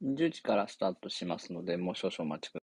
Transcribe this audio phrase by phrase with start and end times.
[0.00, 2.63] 10時からスタートしますので、もう少々お待ちくださ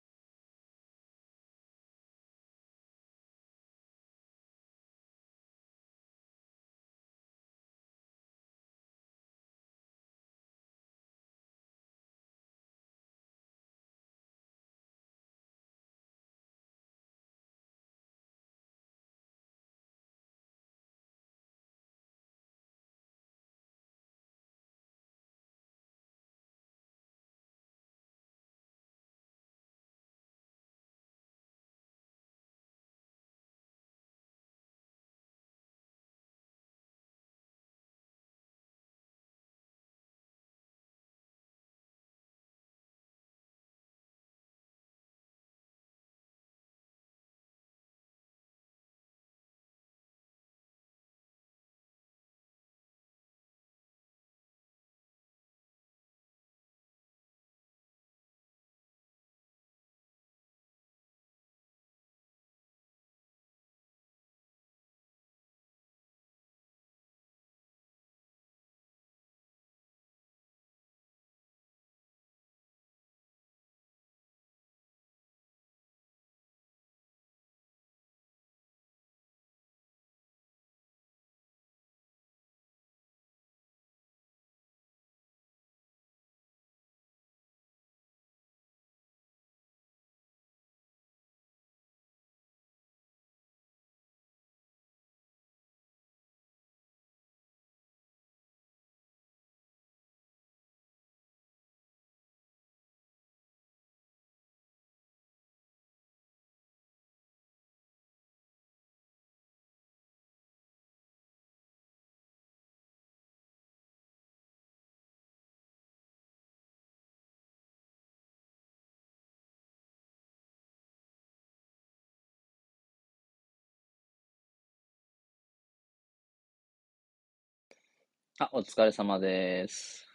[128.41, 130.10] あ、お疲れ様です。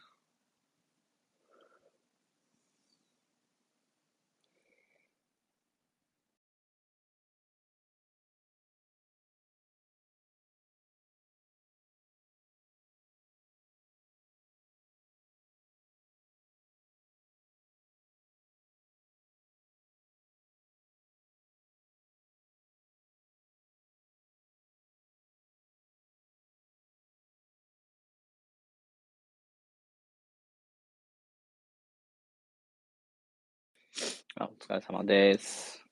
[34.39, 35.83] あ、お疲れ様です。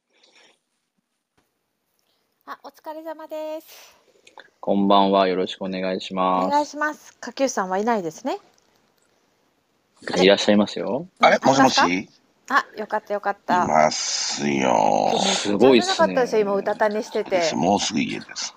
[2.44, 3.96] あ、お疲れ様です。
[4.60, 5.28] こんばんは。
[5.28, 7.16] よろしくお願いしおま願いします。
[7.16, 8.38] かきゅうさんはいないですね。
[10.02, 10.22] す。
[10.22, 11.08] いらっしゃいますよ。
[11.20, 11.88] あれもしもし？
[11.88, 12.08] いい
[12.50, 13.66] あ、よかったよかった。
[13.66, 15.18] ますよ。
[15.20, 16.42] すごいっすねかったですよ。
[16.42, 17.50] 今歌たねしてて。
[17.54, 18.54] もうすぐ家です。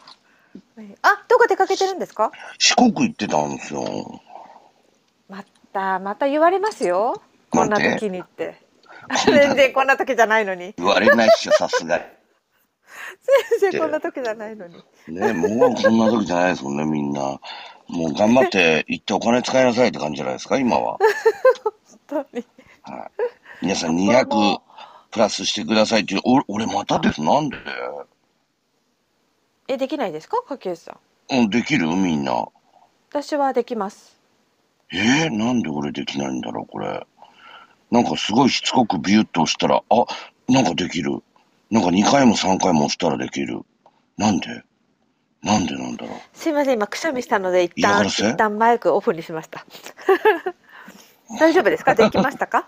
[1.02, 2.34] あ、どこ出かけてるんですか？
[2.59, 4.22] 四国行ってたんですよ。
[5.30, 7.22] またまた言われますよ。
[7.52, 8.66] こんな時にって。
[9.25, 10.73] 全然こんな時じゃないのに。
[10.78, 12.01] 言われないっしょ、さすが。
[13.59, 14.75] 全然こんな時じゃないのに。
[15.07, 17.40] ね、もうこんな時じゃないですもんね、みんな。
[17.88, 20.97] もう頑張って行ってお金使いなさいって感じじゃないですか、今は。
[22.07, 22.46] 本当に。
[23.62, 24.59] 皆さん200
[25.12, 26.22] プラスしてくださいっていう。
[26.25, 27.22] 俺、俺またです？
[27.22, 27.57] なんで？
[29.69, 30.97] え、できないですか、かきゅうさ
[31.31, 31.38] ん。
[31.38, 31.88] うん、できる？
[31.88, 32.47] みんな。
[33.09, 34.17] 私はできます。
[34.91, 37.05] えー、なんで俺できないんだろう、これ。
[37.91, 40.05] なんかすごいしつこくビュッと押したら、あ、
[40.49, 41.23] なんかできる。
[41.72, 43.61] なんか2回も3回も押したらできる。
[44.17, 44.63] なんで？
[45.43, 46.19] なんでなんだろう？
[46.34, 49.66] すいません、今くしゃみしたので、一旦一旦マイクオフにしました。
[51.39, 52.67] 大丈夫ですか、できましたか？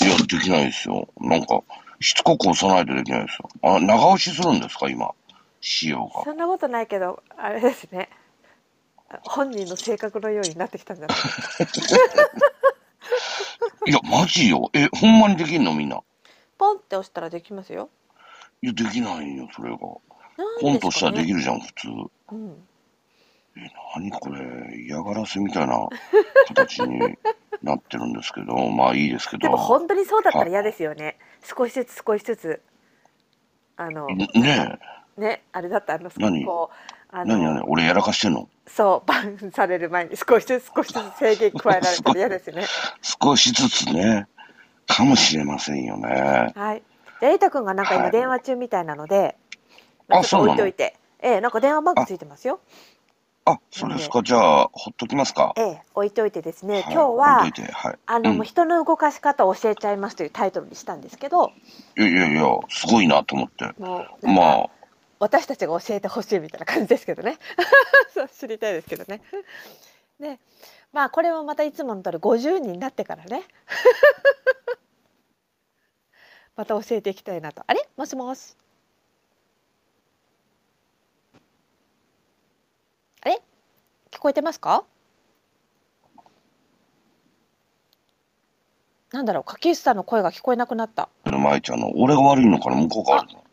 [0.00, 1.08] いや、できないですよ。
[1.20, 1.62] なんか、
[2.00, 3.48] しつこく押さないとできないですよ。
[3.62, 5.12] あ、長押しするんですか、今。
[5.60, 6.24] 仕様が。
[6.24, 8.10] そんなことないけど、あれですね。
[9.22, 12.02] 本人の性格のようになってきたんじゃないですか。
[13.86, 14.70] いや、マジよ。
[14.72, 16.00] え、ほんまにできんのみんな？
[16.58, 17.90] ポンって押したらできますよ。
[18.62, 19.78] いや、できないよ、それが。
[19.78, 21.26] ポンとしたらでる。
[21.26, 21.88] きるじゃん、普通。
[22.32, 22.68] うん。
[23.56, 25.88] え、何これ、嫌がらせみたいな
[26.48, 27.16] 形に
[27.62, 29.42] なってるんですけど、 まあいいですけど。
[29.42, 31.18] でも本当にそうだったら嫌ですよね。
[31.42, 32.62] 少しずつ少しずつ。
[33.76, 34.78] あのんね
[35.16, 36.44] ね、あれだったらあの何？
[36.44, 37.64] こうあえ、何の何？
[37.68, 38.48] 俺やらかしてんの？
[38.66, 42.64] そうバンされる前に少しずつ少しずつ制限加えられたら嫌ですね。
[43.02, 44.26] 少しずつね、
[44.86, 46.52] かもしれませんよね。
[46.54, 46.82] はい。
[47.20, 49.36] で、エイタ君がなんかはい今電話中みたいなので、
[50.08, 50.52] まちょっとあそうなの？
[50.52, 52.60] 置いといて、ええ、なんか電話番号ついてますよ。
[53.46, 54.22] あ、そうですか。
[54.22, 55.52] じゃあ、ほっときますか？
[55.58, 57.46] ええ、置いといてですね、はい今日はは
[57.90, 57.98] い。
[58.06, 61.52] あの、うん人の動かし方を教えちゃいますというタイトルにしたんですけど、
[61.98, 63.66] いやいやいや、すごいなと思って。
[63.78, 64.70] まあ、
[65.24, 67.38] 私たちが教えてほしいみたいな感じですけどね。
[68.12, 69.22] そう知りたいですけどね。
[70.20, 70.38] で、
[70.92, 73.42] まあこれもまたいつもの通り50人になってからね。
[76.56, 77.64] また教えていきたいなと。
[77.66, 77.88] あれ？
[77.96, 78.54] もしもし。
[83.22, 83.40] あれ？
[84.10, 84.84] 聞こえてますか？
[89.10, 92.76] なんだろう柿内さんの声が聞こえなくなった舞ちゃんの、俺が悪いのかな？
[92.76, 93.43] 向こうが悪いのあ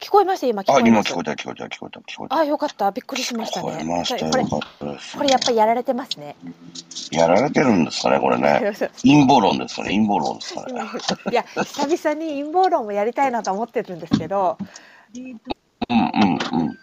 [0.00, 0.46] 聞こえました？
[0.46, 2.36] 今聞こあ、えます今聞こえた、聞こえた、聞こえた、聞こえた。
[2.38, 4.30] あよかったびっくりしました聞こえねましたよ。
[4.30, 5.16] これよかったです。
[5.16, 6.36] これやっぱりやられてますね
[7.10, 8.60] やられてるんですかね、これね。
[9.02, 10.72] 陰謀論ですかね、陰謀論ですかね。
[11.30, 14.56] いや久々に陰謀論もやりたいなと思ってるんですけど
[15.14, 15.40] うん
[15.90, 16.78] うんうん。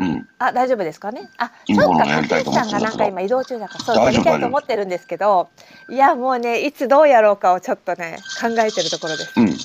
[0.00, 0.28] うん。
[0.38, 1.28] あ大丈夫ですかね？
[1.38, 5.48] あ陰そうか謀論やりたいと思ってるんんがなんか今移動中だからそう大丈夫やりたいと思ってるんですけど
[5.90, 9.58] いやもうねいつどうやろうかをちょっとね考えてるところですうん。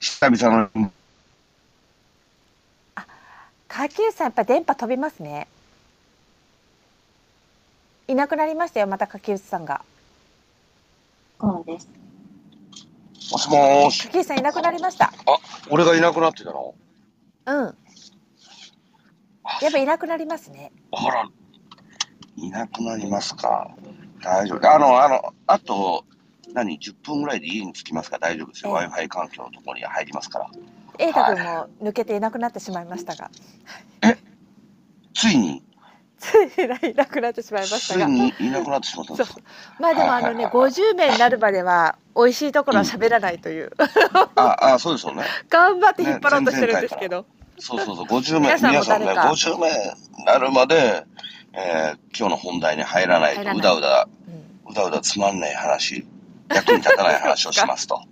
[0.00, 0.92] 久々の、
[3.68, 5.46] 柿内さんやっぱ電波飛びますね
[8.08, 9.82] いなくなりましたよまた柿内さんが
[11.40, 11.88] そうです。
[13.30, 14.02] もしもーし。
[14.04, 15.12] 柿内さんいなくなりました
[15.70, 16.74] 俺がいなくなってたの？
[17.46, 17.76] うん
[19.62, 21.28] やっぱいなくなりますねあら、
[22.36, 23.70] いなくなりますか。
[24.20, 24.74] 大丈夫。
[24.74, 26.04] あの、あの、あと、
[26.56, 28.16] 何、10分ぐらいで家に着きますか？
[28.18, 28.76] ら大丈夫ですよ。
[28.80, 28.86] ええ。
[28.88, 30.50] Wi-Fi 環境のところに入りますから。
[30.98, 33.30] 瑛太君も抜けていなくなってしまいましたが。
[35.14, 35.62] ついに、
[36.18, 38.06] ついにいなくなってしまいましたが。
[38.06, 39.40] ついにいなくなってしまったんですか？
[39.78, 43.70] まあでもあのね50名になるまでは美味しいところは喋らないという。
[44.34, 45.24] あ、あ、そうですよね。
[45.50, 47.26] 頑張って引っ張ろうとしてるんですけど、
[47.58, 49.22] そうそうそう、50名、皆さんね、誰か。
[49.32, 49.68] 50名
[50.18, 51.04] になるまで、
[51.52, 54.08] えー今日の本題に入らないと、うだうだ、
[54.66, 54.72] うん。
[54.72, 56.06] うだうだつまんない話、
[56.48, 57.94] 役に立たない話をしますと。
[57.96, 58.06] はい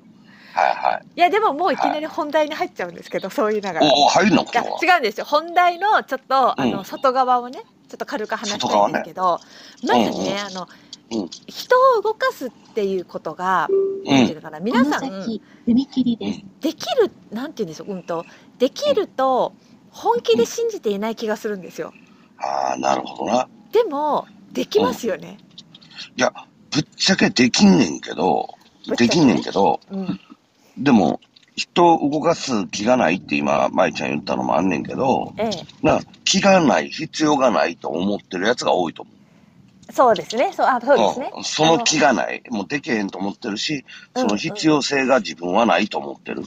[0.54, 1.06] はい。
[1.16, 3.80] いやでももういきなり本題に入っちゃうんですけど、そう言いなが。
[3.80, 4.42] らいおお、入るの？
[4.44, 5.26] 違うんですよ。
[5.26, 6.84] 本題のちょっとあの、うん。
[6.84, 9.40] 外側をねちょっと軽く話したいんですけど、
[9.82, 10.38] まずね、うんうん。
[10.38, 10.68] あの、
[11.12, 11.28] うん。
[11.28, 13.68] 人を動かすっていうことが、
[14.04, 16.42] なんていうのかな皆さん踏切です。
[16.60, 18.24] できるなんていうんでしょううんと
[18.58, 19.54] できると
[19.90, 21.92] 本気で信じていない気がするんですよ。
[22.38, 23.48] ああ、なるほどな。
[23.72, 25.38] でもできますよね、
[26.16, 26.32] いや、
[26.74, 28.48] ぶっちゃけできんねんけど、
[28.98, 30.20] できんねんけど、うん、
[30.76, 31.20] でも、
[31.56, 35.50] 人を動かす気がないって今、舞ちゃん言ったのもあんねんけど、え
[35.82, 39.14] な、気がない、必要がないと思ってるやつが多いと思う。
[39.88, 40.50] えそうですね。
[40.52, 41.44] そうあそうですね、うん。
[41.44, 42.42] その気がない。
[42.50, 43.84] もうできへんと思ってるし、
[44.14, 46.42] うんその必要性が自分はないと思ってる。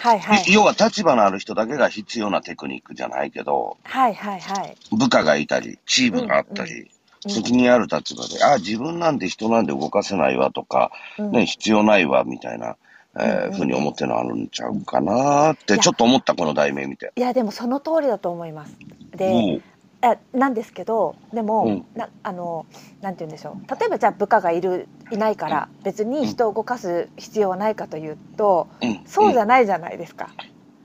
[0.00, 0.42] はいはい。
[0.48, 4.76] い要は立場のある人だけが必要なテクニックじゃないけど、はいはいはい。
[4.90, 6.88] 部下がいたり、チームがあったり、うん
[7.26, 11.30] 責任ある立場で、あ、自分なんて人なんで動かせないわとか、うん。
[11.32, 12.76] ね、必要ないわみたいな、
[13.18, 17.12] えーふうに思ってるのあるんちゃうかなって、ちょっと思った、この題名見て。
[17.16, 18.76] いやでもその通りだと思います。
[19.16, 19.62] で、おう。
[20.00, 21.84] あなんですけどでも、うん。
[21.96, 22.66] なあの
[23.00, 23.80] なんて言うんでしょう。
[23.80, 30.30] 例えばじゃあ部下がいるいないから別に人を動かす必要はないかというと、うん、そうじゃないじゃないですか、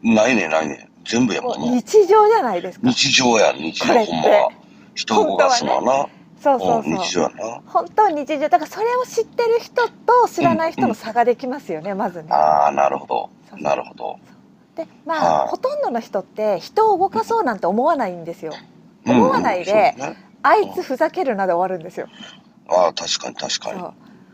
[0.04, 0.16] うん。
[0.16, 0.74] ないねんないね。
[0.76, 2.88] ん全部やもん日常じゃないですか。
[2.88, 4.50] 日常やん、日常ほんまは。
[4.96, 6.08] 人を動かすのはな。
[6.44, 7.62] そうそううんそう日常やな。
[7.66, 12.28] 本当は日常だからそれを知ってる人と知らない人の差ができますよね、まずね。
[12.32, 14.20] ああ、なるほどなるほど。
[14.76, 18.54] でまあ、はいほとんどの人って人を動かそうなんて思わないんですよ。
[19.06, 22.10] 思わないでうんうんねあいつふざけるなで終わるんですよ。
[22.68, 23.82] ああ、確かに確かに。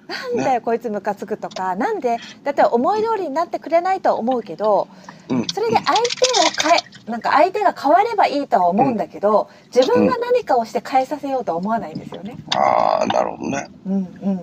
[0.09, 4.87] なんだよ、こいつムカつくとかなんでだって思い通りになってくれないとは思うけど
[5.29, 12.37] うんそれで相手を変えなんか相手が変わればいいとは思うんだけど自分が何かをして変えさせようとは思わないんですよね。
[12.55, 13.67] ああ、なるほどね。
[13.85, 13.93] うん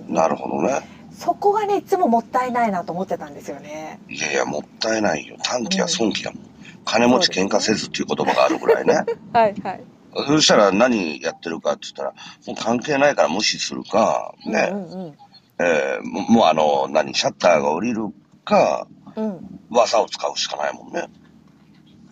[0.06, 0.80] うん、なるほどね。
[1.12, 3.98] そこがねいつももったいないなと思ってたんですよね。
[4.08, 5.36] いやいや、もったいないよ。
[5.42, 6.42] 短期や損期やもん。
[6.84, 9.04] 金持ち喧嘩せずっていう言葉があるぐらいね。
[9.32, 9.80] はいはい。
[10.28, 12.14] そしたら何やってるかって言ったら、
[12.46, 15.14] もう関係ないから無視するか、ね、うんうん
[15.58, 18.08] えーももうあの、何、シャッターが降りる
[18.44, 21.08] か、うん技を使うしかないもんね。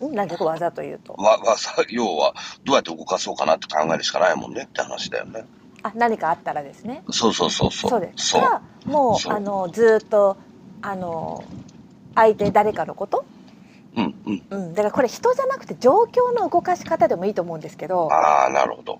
[0.01, 0.15] うん。
[0.15, 2.33] なんで技というと、わ技、要は、
[2.63, 5.45] どうやって動かそうかなって考えるしかないもんねって話だよね。
[5.83, 7.03] あ何かあったらですね。
[7.11, 7.91] そうそうそうそう。
[7.91, 8.29] そうです。
[8.29, 8.41] そう。
[8.41, 10.35] かもそううあのずーっと
[10.81, 11.43] あの
[12.15, 13.23] 相手誰かのこと、
[13.95, 14.43] うんうん。
[14.49, 18.99] うん、だからこれ人じゃなくて状況の動かし方でもいいと思うんですけど、ああ、なるほど。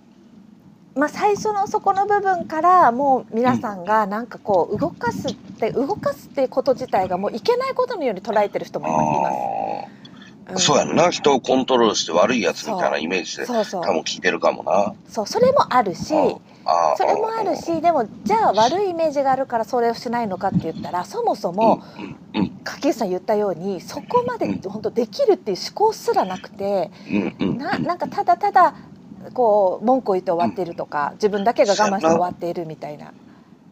[0.96, 10.06] まあ最初のそこの部分からもう皆さんがなんかこう動かすって動かすっていうこと自体がもういけないことのように捉えてる人もいます。
[10.48, 11.10] あんそうやんな。
[11.10, 13.84] 人をコントロールして悪いやつみたいなイメージで、そうそう。
[13.84, 14.94] 多分聞いてるかもな。
[15.10, 16.14] そうそれもあるし
[16.66, 21.84] ああそれもあるしでもじゃあ悪いイメージがあるからそれをしないのかって言ったらそもそも
[22.34, 24.62] うんうん柿内さん言ったようにそこまでうん。
[24.62, 27.58] 本当できるっていう思考すらなくてうんうん。
[27.58, 28.76] ななんかただただ
[29.34, 33.14] こう文句を言って終わっているとか自分だけが我慢して終わっているみたいな。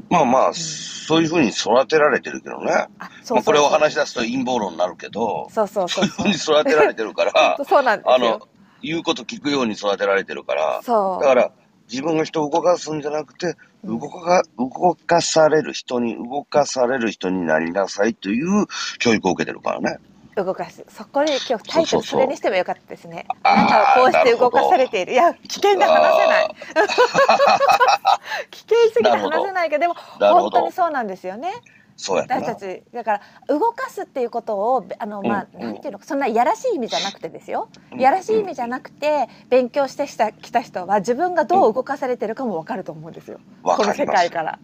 [0.10, 2.88] まあまあ、そういうふうに育てられてるけどね。
[3.00, 6.06] あそうこれを話し出すと陰謀論になるけど、そうそうそう。
[6.08, 8.14] そういうふうに育てられてるから、 そうなんですよ。
[8.14, 8.48] あの、
[8.84, 11.24] 言うこと聞くように育てられてるから、そう。
[11.24, 11.52] だから、
[11.90, 14.00] 自分が人を動かすんじゃなくて、うん。
[14.00, 18.68] 動か、動かされる人に、動かされる人になりなさいという
[19.00, 19.98] 教育を受けてるからね。
[20.36, 26.56] 動かすそこで今日タイトルそれにしてもよかったですねあなたはこうして動かされているいや危険で話せない
[28.52, 30.72] 危険すぎて話せないけどでも本当に。
[30.72, 31.52] そうなんですよね
[31.96, 32.36] そうやんな。
[32.38, 44.32] 私たちだから動かすっていうことをあのまあ、うんなんていうのそんないやらしい意味じゃなくてですようんいやらしい意味じゃなくて勉強してきたきた人は自分がどう動かされてるかもわかると思うんですよこの世界。
[44.32, 44.60] から。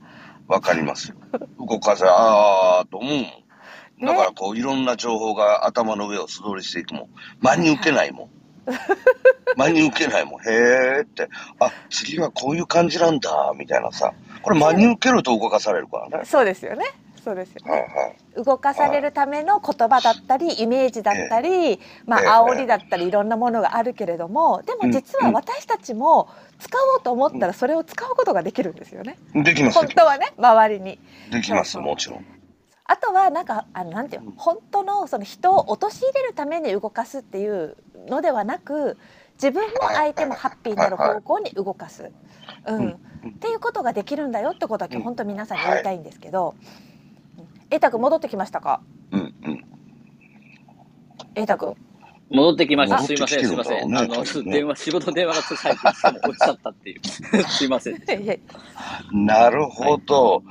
[0.50, 1.16] わかりますよ。
[1.60, 3.24] 動かせ、ああ、と思う。
[4.02, 7.08] だからこう、いろんな情報が頭の上を素通りしていくもん。
[7.42, 8.30] 真に受けないもん。
[9.58, 10.42] 真に受けないもん。
[10.42, 11.28] へーって、
[11.60, 14.14] あ、次はこういう感じなんだ、みたいなさ。
[14.42, 16.26] これ真に受けると動かされるからね。
[16.26, 16.86] そうですよね
[17.24, 17.88] そうですよねはいは
[18.42, 18.44] い。
[18.44, 26.30] 動かされるための言葉だったりイメージだったり、まええあ煽りだったりいろんなものがあるけれどもでも実は私たちも
[26.60, 31.00] 使おうと思ったらそれを使うことができるんですよねできます本当はね周りに。
[31.32, 32.26] できます、もちろん。
[32.92, 37.78] あとはなんかあのなんていうの本当のその人を陥れるために動かすっていう
[38.08, 38.98] のではなく
[39.36, 42.12] 自分も相手もハッピーになる方向に動かす、
[42.66, 42.90] うん。
[42.90, 42.96] っ
[43.40, 46.56] ていうことができるんだよってことは今日本当皆さんに言いたいんですけど、
[47.70, 48.82] 瑛太君戻ってきましたか？
[49.12, 49.66] うんうん。
[51.36, 51.76] 瑛太君
[52.32, 53.00] 戻ってきました。
[53.04, 53.98] すいません、すいません。
[53.98, 57.00] あの、電話、仕事電話がちょっと最近落ちちゃったっていう。
[57.50, 58.02] すいません。
[59.12, 60.44] なるほど。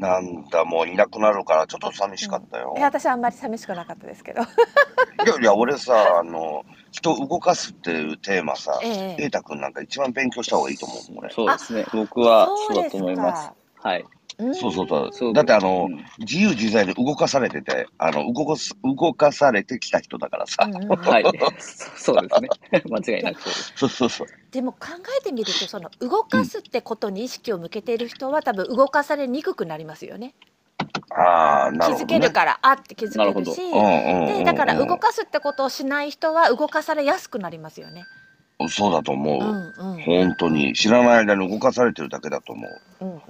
[0.00, 2.74] なんだ、もういなくなるから、ちょっと寂しかったよ。
[2.76, 11.34] いや私はあんまり寂しくなかったですけど、 いやいや、俺さ、あの、人を動かすっていうテーマさ、ええ瑛太くんなんか一番勉強した方がいいと思うもん、俺。
[11.34, 11.84] そうですね。
[11.92, 13.54] 僕はそうだと思いますか。
[13.74, 14.06] はい。
[14.40, 15.12] うんそうそうそう。
[15.12, 20.64] そうだってあの、うん自由自在に動かされてて、あの、動かす、動かされてきた人だからさ。
[20.66, 21.24] うんうんはい。
[21.58, 22.48] そ そうですね。
[22.90, 23.72] 間違いなくそうです。
[23.76, 24.28] そうそうそう。
[24.50, 24.78] でも考
[25.18, 30.34] えてみるとその動かすってことに意識を向けている人は多分動かされにくくなりますよね。
[31.10, 32.16] ああ、な気るほど、ね。
[32.16, 38.04] づけるからあって気づけるしうんうんうんうんでだから動かすってことをしない人は動かされやすくなりますよね。
[38.68, 39.82] そうだと思う。
[39.82, 40.74] うんうん、本当に。
[40.74, 43.04] 知らない間に動かされてるだけだと思う。
[43.04, 43.20] うんうん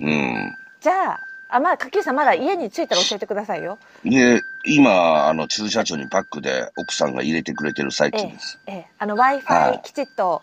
[0.00, 0.54] うん、うん。
[0.80, 1.20] じゃあ
[1.52, 3.78] あまあ柿内さんまだ家に着いたら教えてくださいよ。
[4.04, 8.58] で、今、あの、地図社長にバックで奥さんが入れてくれてる最中です。
[8.66, 10.40] ええ、あの i f は i いきちっと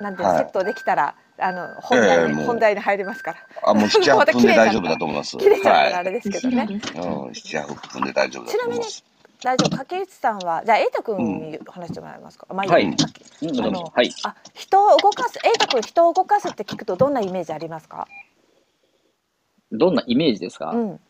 [0.00, 3.38] なんていうのはいセットできたらあの本題に、ええもう本題に入りますから。
[3.64, 5.36] あ、もう7、8また切れちゃった分で大丈夫だと思います。
[5.38, 6.62] 切れちゃったらあはれですけ後どね。
[6.62, 6.92] ろです。
[6.92, 7.00] い。
[7.00, 9.04] うん、7、8分で大丈夫だと思います。
[9.42, 12.46] 大丈夫柿内さんはじゃあ瑛太君に話してもらえますか？
[12.52, 12.96] まあいいはいよ
[13.42, 14.10] うんどうあのぞはい。
[14.24, 18.06] あ人を動かす瑛太君人を動かすって聞くとどんなイメージありますか？
[19.72, 21.00] どんなイメージですか、うん。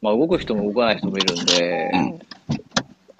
[0.00, 2.20] まあ、動く人も動かない人もいるんで、うん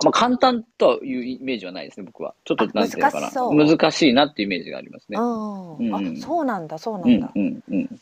[0.04, 2.34] まあ、簡単というイメージはないですね、僕は。
[2.44, 3.22] ちょっと、あなんていうのかな。
[3.22, 5.16] 難しそう難しいなっていうイメージがありますね。
[5.18, 8.00] あそうなんだそうなんん、うん、うん。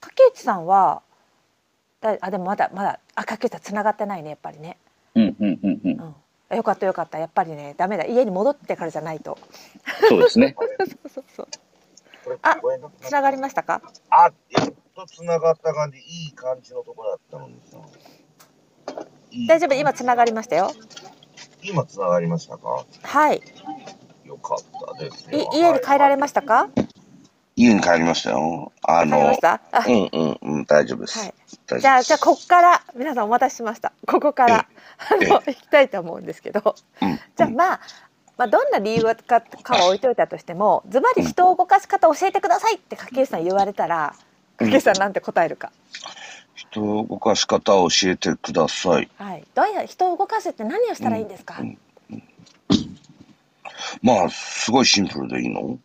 [0.00, 1.02] 柿内さんは
[2.00, 4.78] だあでもまだまだあ柿内さん繋がってないねやっぱりね。
[5.14, 5.90] うん、うん、うん、うん。
[6.50, 6.56] うん。
[6.56, 9.38] よかったよかったやっぱりねダメだ家に戻ってからじゃないと。
[10.08, 10.54] そうですね。
[10.58, 11.46] そうそうそう。
[12.42, 12.56] あ
[13.02, 13.80] 繋がりましたか？
[14.10, 17.78] あ、やっと繋がった感じ、いい感じのところだったのにさ。
[19.30, 19.74] いい大丈夫？
[19.74, 20.70] 今繋がりましたよ。
[21.62, 22.84] 今繋がりましたか？
[23.02, 23.42] はい。
[24.24, 24.58] よかっ
[24.96, 25.50] たですいよ。
[25.52, 26.68] 家に帰られましたか？
[27.60, 28.72] 家に帰りましたよ。
[28.82, 29.36] あの。
[29.42, 31.18] あうんうんうん、大丈夫です。
[31.18, 31.34] はい。
[31.80, 33.92] じゃあじゃあこっから皆さんお待たせしました。
[34.06, 34.66] ここからあ
[35.20, 36.74] ええの行きたいと思うんですけど。
[37.02, 37.80] うんじゃあまあ。
[38.38, 44.14] まあ、どんな理由かかは置いといたとしてもズバリ人を動かし方教えてくださいって柿内さん言われたら
[44.56, 45.72] 柿内さんなんて答えるか、
[46.54, 49.10] 人を動かし方を教えてください。
[49.18, 51.78] はい、どうや人を動かすって何をしたらいいんですか、うん
[54.00, 55.78] まあ、すごいシンプルでいいの？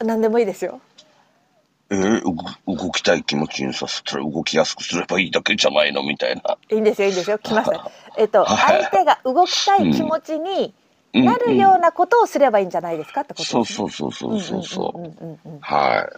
[0.00, 0.82] 何でもいいですよ
[1.90, 2.20] えー
[2.66, 6.02] 動動きたい気持ちにさせたら動きやすくすればいいだけじゃないの？
[6.02, 6.56] みたいな。
[6.70, 7.38] いいんですよいいんですよ。
[7.38, 8.82] 来ましたえっとはい。
[8.84, 10.74] 相手が動きたい気持ちに
[11.12, 13.64] なるようなことをすればいいんじゃないですかってことです、ね。
[13.66, 14.98] そうそうそうそうそうそう。
[14.98, 16.08] うんうんうんうんうんは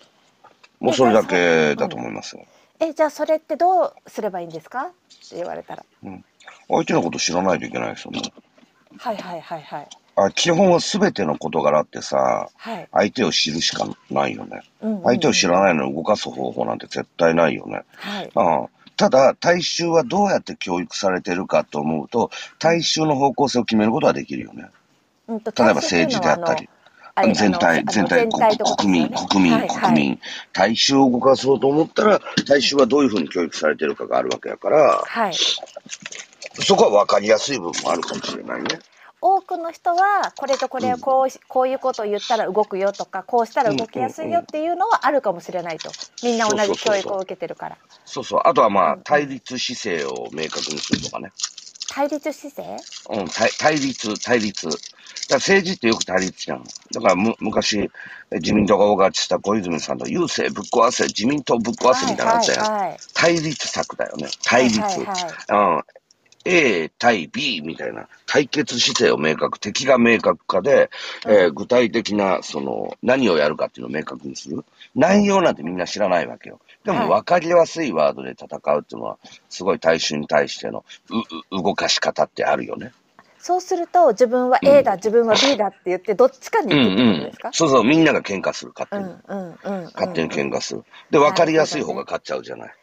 [0.81, 0.85] い。
[0.85, 2.45] もうそれだけだと思いますよ。
[2.79, 4.83] えじゃあそれってどうすればいいんですか？
[4.83, 4.89] っ
[5.31, 5.85] て言われたら。
[6.69, 8.21] 相手のこと知らないといけないですよね。
[8.99, 14.63] はいはいはいはいあ基本は全ての事柄ってさ、はい相手を知るしかないよね。
[14.81, 17.83] うんうんうん相手を知らないのに動かす方法なんて絶対ないよね。
[17.97, 24.71] はいうんただ、大衆はどうやって教育されてるかと思うと、大衆の方向性を決めることはできるよね。
[25.29, 26.69] うんと例えば政治であったり。
[27.35, 30.21] 全体、全体、国民、国民、国民、
[30.53, 35.35] 大衆を動かそうと思ったら、大衆はどういうふうに教育されてるかがあるわけやから、はい
[36.59, 38.69] そこは分かりやすい部分もあるかもしれないね。
[39.21, 45.91] 多くの人はこれとこれをこうしこういうことを言ったら動くよとかこうしたら動きやすいよっていうのはあるかもしれないと
[46.23, 48.41] みんな同じ教育を受けてるからそうそう。
[48.45, 51.33] あとはまあうん、対立姿勢を明確にするとかね。
[51.89, 52.77] 対立姿勢？
[53.11, 54.67] うん、対対立、対立。
[54.67, 54.79] だか
[55.31, 56.65] ら政治ってよく対立じゃん。
[56.93, 57.79] だからむ昔、
[58.31, 62.73] え自民党が大勝ちした小泉さんと郵政ぶっ壊せ、自民党ぶっ壊せみたいなのあったやん。
[62.73, 64.29] はいはい対立策だよね。
[64.45, 64.81] 対立。
[64.81, 65.83] はいはいはいうん。
[66.47, 70.91] A 対 B みたいな対決姿勢を明確、敵が明確化で、
[71.27, 74.65] えー具体的な、その、何をやるかっていうのを明確にする。
[74.95, 76.61] 内容なんてみんな知らないわけよ。
[76.85, 82.93] ではいも分かりやすいワードで戦うっていうのは、すごい大衆に対してのうう動かし方ってあるよね。
[83.39, 87.49] そうすると自分は A だ、自分は B だって言ってどっちかにうん行くってうことですか？
[87.51, 89.15] んそうそう、みんなが喧嘩する、勝う手に。
[89.15, 90.85] んうんうんうん勝手に喧嘩する。
[91.11, 92.75] で、分かりやすい方が勝っちゃうじゃない。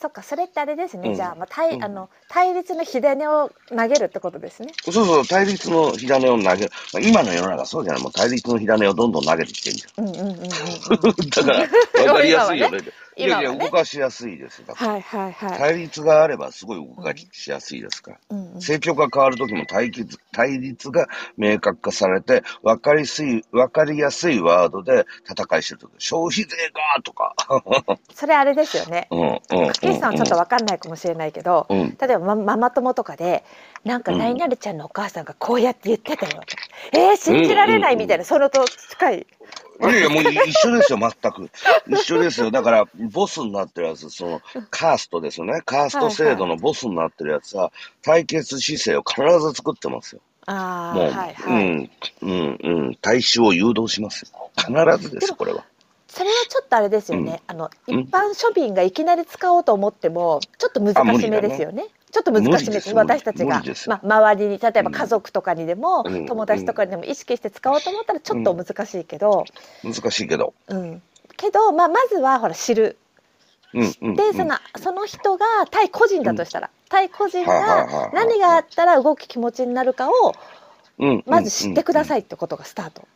[0.00, 4.72] そっかそれってあれですね、うんじゃあ,、まあ対うんあの対立の火種を投げるってことですね。
[4.82, 6.70] そうそう、対立の火種を投げる。
[6.92, 8.02] まあ今の世の中そうじゃない。
[8.02, 10.04] もう対立の火種をどんどん投げてきてんじゃん。
[10.06, 10.40] うんうんうんうんうん、
[11.30, 12.78] だから、分かりやすいよね。
[13.16, 14.66] いやいや、動かしやすいですよ。
[14.68, 15.58] だからはいはいはい。
[15.58, 18.18] 対立があればすごい動かしやすいですから。
[18.30, 26.56] うんうん政局が変わるときも対立対立が明確化されて、分かりやすい、分かりやすいワードで戦いしてるとき、消費税
[26.96, 27.34] がとか。
[28.14, 29.08] それあれですよね。
[29.10, 29.72] うん、うん。
[29.72, 31.96] 岸さんはちょっとわかんないかもしれないけど、うん。
[32.00, 33.44] 例えばマママ友とかで
[33.84, 36.40] なんかうん何々ちゃんのお母さんがこうやって言ってたよ。
[36.92, 39.26] えー、信じられないみたいな、そのと近い。
[39.78, 41.50] いやいや、もう一緒ですよ、全く。
[41.88, 42.50] 一緒ですよ。
[42.50, 45.60] だから、ボスになってるやつ、その、カーストですよね。
[45.64, 50.20] カースト制度のボスになってるやつは、対決姿勢を必ず作ってますよ。
[50.46, 51.36] ああもう、はいはい。
[51.46, 51.90] うん、
[52.22, 52.98] うん、うん。
[53.02, 54.50] 大衆を誘導しますよ。
[54.56, 55.64] 必ずです、これは。
[56.16, 57.42] それはちょっとあれですよね。
[57.46, 61.88] あのうん一般庶民がいきなり使おうと思ってもちょっと難しめですよね。
[62.16, 69.44] ちょっと難しめですす私たちがまあ周りに例えば家族とかにでも、うん友達とかにでも意識して使おうと思ったらちょっと難しいけど、
[69.84, 70.54] 難しいけど。
[70.68, 71.02] うん。
[71.36, 72.96] けどまあまずはほら知る。
[73.74, 74.14] うん、うん。
[74.16, 80.34] で、うんそのその人が対個人だとしたら、対個人がはい何があったら動く気持ちになるかを
[80.98, 82.04] うんまず知ってくだい。
[82.06, 83.06] さいってことがスタート。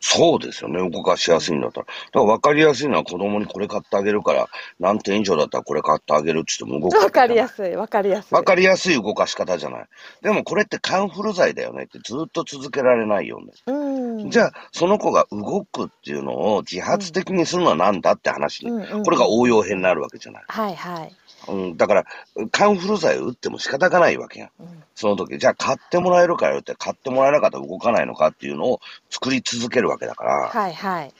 [0.00, 0.78] そうですよね。
[0.90, 1.86] 動かしやすいんだったら。
[1.86, 8.34] だから分かりやすいのは子供にこれ買ってあげるから、何点以上だったらこれ買ってあげるって言っても動くわかりやすすいわかりやすい。
[8.34, 9.88] わかりやすい動かし方じゃない。
[10.22, 13.52] でもこれってカンフル剤だよねってずっと続けられないよね。
[13.66, 14.30] うん。
[14.30, 20.44] じゃあ、その子が動くっていうのを自発的にするのは何だって話うんうんこれが応用編になるわけじゃない。
[20.46, 21.12] はいはい。
[21.48, 22.04] うん、だから、
[22.50, 24.50] カンフル剤を打っても仕方がないわけやん。
[24.60, 28.80] うんその時、じゃあ買ってもらえるかよって、買ってもらえなかったら動かないのかっていうのを
[29.10, 30.48] 作り続けるわけだから。
[30.48, 31.14] はいはい。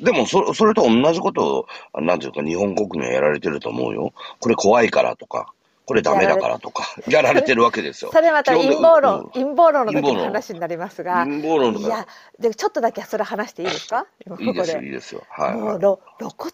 [0.00, 4.12] でもそ、それと同じことを、なんていうか、日本国民はやられてると思うよ。
[4.38, 5.54] これ怖いからとか、
[5.86, 8.10] これダメだからとか、やられてるわけですよ。
[8.14, 12.06] それまた陰謀論、うん陰謀論の時の話になりますが、陰謀論いや、
[12.38, 14.06] でちょっとだけそれ話していいですか？
[14.38, 14.88] いいですよ、いで。
[14.88, 15.22] いですよ。
[15.30, 16.52] はい、はもうろ露骨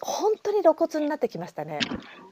[0.00, 1.78] 本当に露骨になってきましたね。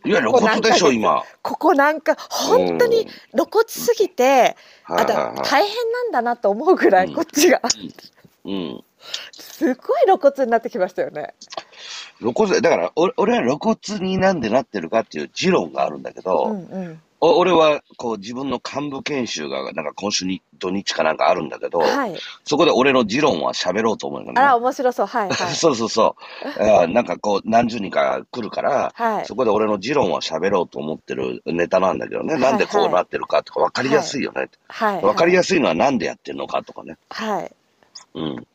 [0.04, 0.08] い。
[0.08, 1.22] いや、露骨でしょ、今。
[1.42, 7.92] ここなんか本当に露骨すぎて、はいあだはいは大変なんだなと思うぐらいうんこっちがい。
[8.44, 8.84] うん。
[9.32, 11.34] すごい露骨になってきましたよね。
[12.18, 17.02] 露骨で、だから、俺俺は露骨になんでなってるかっていう持論があるんだけど、うんうん。
[17.20, 22.16] お俺は、こう、自分の幹部研修が、なんか今週に土日かなんかあるんだけど、はい。
[22.44, 24.40] そこで俺の持論は喋ろうと思うのね。
[24.40, 26.48] あら面白そうはいはい そうそうそう。
[26.62, 32.34] あーなんかこう、何十人か来るから、はいそこで俺の持論は喋ろうと思ってるネタなんだけどね。
[32.34, 34.48] はいなんでこうなってるかとか分かりやすいよね。
[34.68, 35.00] はい。
[35.00, 36.98] 分かりややすいのはなんでやってるのかとかね。
[37.10, 37.52] はい。
[38.14, 38.46] うん。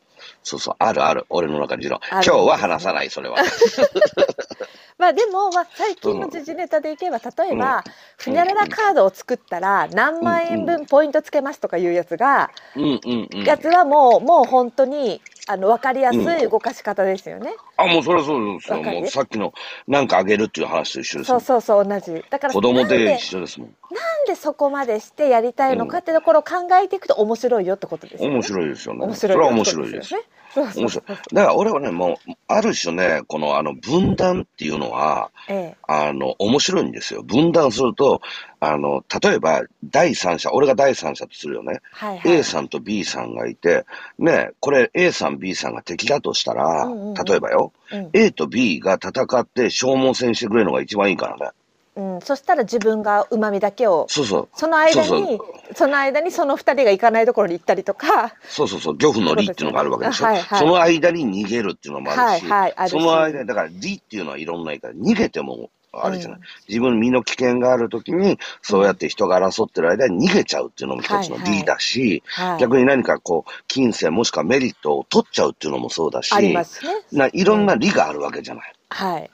[0.44, 1.26] そうそう、あるある。
[1.30, 2.00] 俺の中に持論。
[2.12, 3.38] 今日は話さない、それは。
[4.98, 7.84] まあでも、まあ、最近の時事ネタでいけば例えば、
[8.24, 13.44] ふにゃららカードを作ったら何万円分ポイントつけますとかいうやつが、うんうんうん。
[13.44, 17.54] やつはもうもう本当にあの分かりやすい動かし方ですよね。
[17.78, 18.82] あ、もうそれはそうですよ。
[18.82, 19.54] もうさっきの
[19.88, 21.62] なんかあげるっていう話と一緒ですよそう。
[21.62, 23.76] そうそう同じだから子供でで一緒ですもん。
[23.92, 28.36] なんでそこまでしてやりたいのかってところを考えていくと面白いよってことですよね。
[28.36, 29.06] 面白いですよね。
[29.06, 30.14] 面白いよそれは面白いです。
[30.14, 30.26] よね。
[30.56, 31.08] 面白い。
[31.08, 37.24] だから俺はね、もう、ある種ね、このあの分断っていうのは、ええあの、面白いんですよ。
[37.24, 38.22] 分断すると、
[38.60, 41.82] あの、例えば、第三者、俺が第三者とするよね。
[41.92, 42.32] はいはい。
[42.38, 43.86] A さんと B さんがいて、
[44.18, 51.52] ね、これ A さん、B さんが敵だとしたら、うんうんうん例えばよ、うん、A と B が戦って消耗戦してくれるのが一番いいからね。
[51.96, 54.50] うん、そしたら自分が旨味だけをそうそう。
[54.56, 55.40] その間に
[55.76, 60.26] その間にその二人が行かないところに行ったりとかそうそうそう、漁夫の利っていうのがあるわけでしょ。
[60.26, 66.40] はいはいその間に逃げるっていうのもあるし、はいはいその間に、だから利っていうのはいろんな言い方、逃げてもあるじゃない。
[66.40, 76.92] うん自分の身の危険があるときに、そうやって人が争ってる間に逃げちゃうっていうのも一つの利だし、はい逆に何かこう、金銭もしくはメリットを取っちゃうっていうのもそうだし、ありますね。
[77.12, 78.74] ないろんな利があるわけじゃない。
[78.90, 79.30] はい。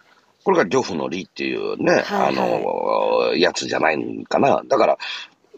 [0.50, 4.64] これが漁夫の利っていうね、はいあの、やつじゃないんかな。
[4.68, 4.98] だから、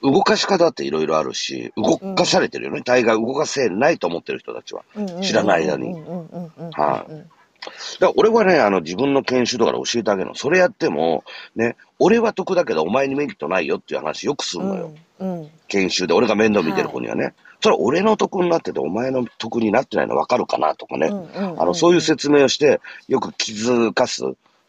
[0.04, 2.82] 動かし方っていろいろあるし、動かされてるよね。
[2.84, 4.84] 大概動かせないと思ってる人たちは。
[5.22, 7.14] 知らない間にうんうんうんうんうんはい
[8.00, 10.36] だから俺はね、あの、自分の研修とかで教えてあげるの。
[10.36, 11.24] それやっても、
[11.56, 14.94] ね、俺は得だけどお前にメリットないよっていう話よくするのよ。
[15.20, 17.34] うんうん研修で俺が面倒見てる子にはね。
[17.62, 21.08] それは俺の得になっててお前の得になってないの分かるかなとかね。
[21.08, 24.24] うんうんうんあの、そういう説明をして、よく気づかす。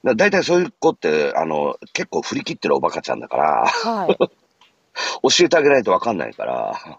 [0.05, 4.17] だ大体そういう子って、あの、結構振り切ってるおバカちゃんだから、はい。
[5.23, 6.99] 教えてあげないと分かんないから。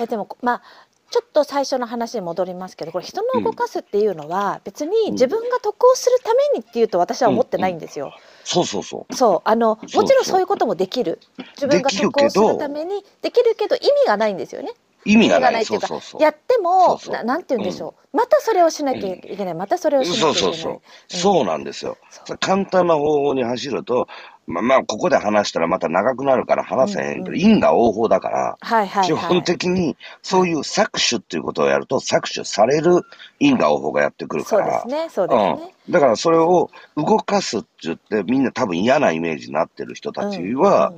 [0.00, 0.62] えでもまあ
[1.10, 8.14] ちょっと最初の話に戻りますけどこれ人の動かすっていうのは別に自分が得をするためにっていうと私は思ってないんですよ。
[8.44, 9.14] そうそうそう。
[9.14, 11.20] そうあのもちろんそういうこともできる
[11.56, 14.72] 自分が得をするためにできるけど意味がないんですよね。
[15.04, 15.62] 意味がない。
[15.62, 16.22] っていうかそうそうそう。
[16.22, 20.52] やってもそうそうななんて言うんでしょう、またそれをしなきゃいけない、またそれをしなきゃそういけない。
[20.54, 20.72] そうそう。
[20.72, 21.98] うんそうなんですよ。
[22.10, 24.08] そう簡単な方法に走ると、
[24.46, 29.06] まあまあ、ここで話したらまた長くなるから話せへんけど、因果応報だから、はいはいはい。
[29.06, 33.02] 基本的にそういう搾取っていうことをやると、搾取される
[33.38, 35.02] 因果応報がやってくるからそうです。
[35.02, 35.74] ねそうですね。
[35.88, 40.92] うん、だからそれを動かすって言って、みんな多分嫌なイメージになってる人たちは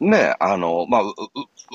[0.00, 1.14] ね、あの、まあ、う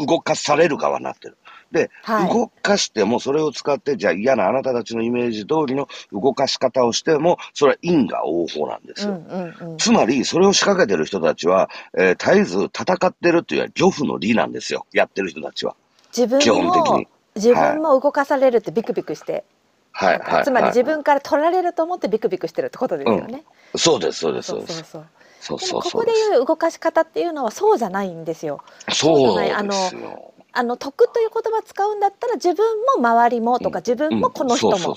[0.02, 1.38] う動かされる側になってる。
[1.76, 9.14] で、はい動かしてもそれを使って、じゃあ嫌なあなたたちのイメージ通りの動かし方をしても、それは因果応報なんですよ。
[9.14, 14.86] うんうんうんつまり、それを仕掛けてる人たちは、えー絶えず戦ってるっていうのは漁夫の利なんですよ。
[14.94, 15.76] やってる人たちは。
[16.16, 19.44] 自分基本的もに自分も動かされるってビクビクして、
[19.92, 20.44] はい、はい。
[20.46, 23.44] つまりはい自分から取られると思ってビクビクしてるってことですよね。
[23.76, 24.84] そうです、そうです、そそううです。
[24.84, 25.06] そうそう。
[25.40, 26.12] そうでもここで。
[26.12, 28.62] いう動かし方っていうのはそうじゃないんですよ。
[28.92, 30.34] そうあのですよ。
[30.58, 34.96] あの得という言葉使うんだったら自分も周りもとか自分もこの人も、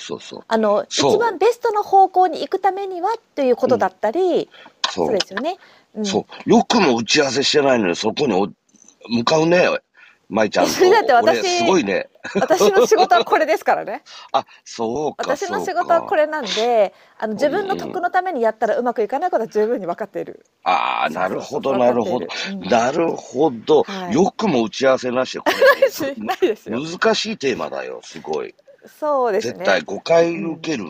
[0.89, 4.49] 一番ベストの方向に行くためにはということだったり、
[4.89, 5.07] そう。
[5.09, 5.59] そうですよね。
[5.97, 6.51] うん、そう。
[6.51, 8.47] よくも打ち合わせしてないのに、そこにお
[9.11, 9.69] 向かうね、
[10.29, 10.91] 舞ちゃんと。
[10.91, 12.09] だって私俺すごいね。
[12.35, 14.03] 私の仕事はこれですからね。
[14.33, 15.35] あ、そうか。
[15.35, 20.45] 私の仕事はこれなんで、あの自分の得のためにやったらうまくいかないことは十分に分かっている。
[20.65, 22.27] ああ、なるほど、なるほど
[22.69, 23.83] なるほど。
[23.83, 25.45] はいよくも打ち合わせなしで、こ
[25.91, 26.79] しないですよ。
[26.79, 28.55] れ難しいテーマだよ、すごい。
[28.99, 29.53] そうですね。
[29.55, 30.85] 絶対誤解受ける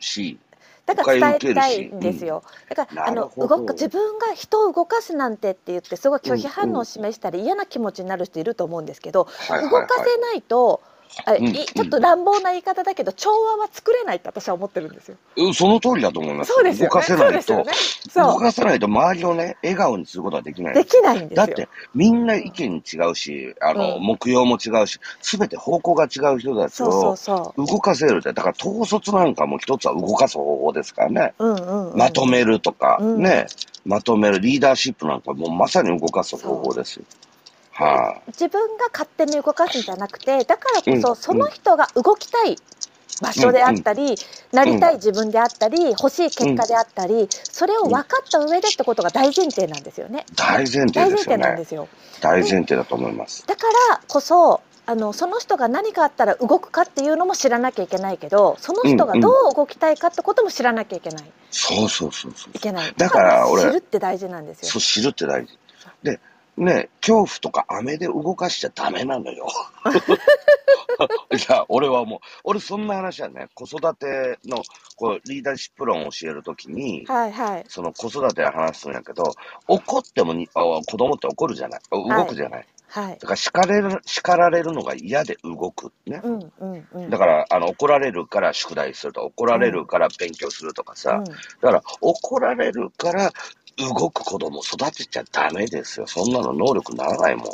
[0.00, 0.38] し、
[0.86, 2.42] だから伝えたいんですよ。
[2.68, 10.80] だからあの動く自分が人を動かすなんてって言ってすごい拒否反応を示したり嫌な気持ちになる人いると思うんですけど、はいはいはい動かせないと。
[11.26, 15.16] あうんいちょっと乱暴な言い方だけど調和は作れないって私は思ってるんですよ。
[15.36, 16.52] うんその通りだと思います。
[16.52, 16.88] そうですよね。
[16.88, 17.64] 動かせないと、ね。
[18.10, 20.72] そ動かせないと周りをね、笑顔にすることはできなう。
[20.72, 20.76] い。
[20.76, 21.36] できないんですよ。
[21.36, 27.66] だって、みんな意見違うし、あの、うん目標も違うし、すべて方向が違う人たちそうそうをそう。
[27.66, 31.34] 動かせるって、だから統率なんかも一つは動かす方法ですからね。
[31.38, 31.98] うんうん、うん。
[31.98, 33.46] まとめるとか、うんね、
[33.84, 37.04] まとめるリーダーシップなんかもうまさに動かす方法ですよ。
[37.82, 42.56] はい、自分が勝手に動かすんじゃなくてだからこうんそその人が動きたい
[43.20, 44.16] 場所であったり、
[44.52, 50.26] なりたい自分であったり欲しい結果であったり、それを分かった上でってことが大前提なんですよね。
[50.34, 51.36] 大前提大前ですよね。
[51.36, 51.88] 提なんですよ。
[52.20, 53.46] 大前提だと思います。
[53.46, 62.58] だからこそあのその人が何かあったら動くかっていうのも知らなきゃいけないけどその人がどう動きたいかってことも知らなきゃいけない、そうそうそうそうい。
[62.58, 65.56] けないだから俺知るって大事なんですよそう、知るって大事。
[66.02, 66.18] で、
[66.56, 69.48] ね、恐怖とか飴で動かしちゃダメなのよ。
[71.32, 74.62] いや、俺はもう、俺そんな話はね、子育ての
[74.96, 77.64] こうリーダーシップ論を教えるときに、はいはい。
[77.68, 79.32] その子育てで話すんやけど、
[79.66, 82.66] 怒ってもにあ子供って怒るじゃない、動くじゃない。
[82.92, 83.18] はい。
[83.18, 86.20] だから叱れる、叱られるのが嫌で動くね。
[86.22, 87.10] うんうんうん。
[87.10, 91.24] だから、あの、怒られるから宿題するとか、怒られるから勉強するとかさ、うん。
[91.24, 93.32] だから、怒られるから
[93.78, 96.06] 動く子供育てちゃダメですよ。
[96.06, 97.46] そんなの能力ならないもん。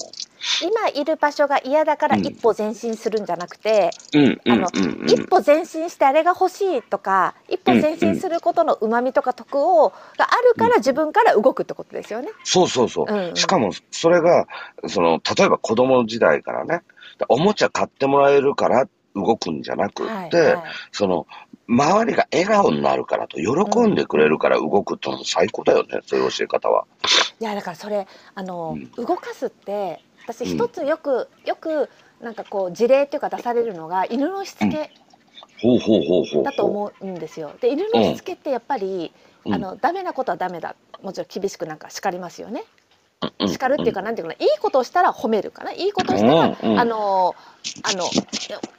[0.63, 5.11] 今いる場所が嫌だからうん一歩前進するんじゃなくて、うん、うん、あのうん、うん。
[5.11, 12.29] 一歩前進してあれが欲しいとか一歩前進することの旨味とか得をがあるから自分から動くってことですよね。
[12.45, 13.13] そうそうそう。
[13.13, 14.47] うんうんしかも、それが、
[14.89, 16.83] その、例えば子供時代からね、
[17.29, 18.87] おもちゃ買ってもらえるから
[19.25, 21.27] 動くんじゃなくって、はいはいその、
[21.67, 26.87] 周りが笑顔になるからと、喜んでくれるから動くってのも最高だよね、そういう教え方は。
[27.41, 31.89] いやだからそれあの、うん動かすって私うん一つよく、よく
[32.21, 34.91] なんかこう事例っていうか出されるのが犬のしつけ
[35.61, 36.45] ほうほうほうほう。
[36.45, 37.53] だと思うんですよ。
[37.61, 39.13] で犬のしつけってやっぱり、
[39.45, 42.65] うんあのダメなことはダメだもちろん厳しくなんか叱りますよね。
[43.23, 47.35] うんうん叱るっていうかなんていうかないいことをしたら褒めるかないいことをしたら、うんうんあの
[47.83, 48.05] あの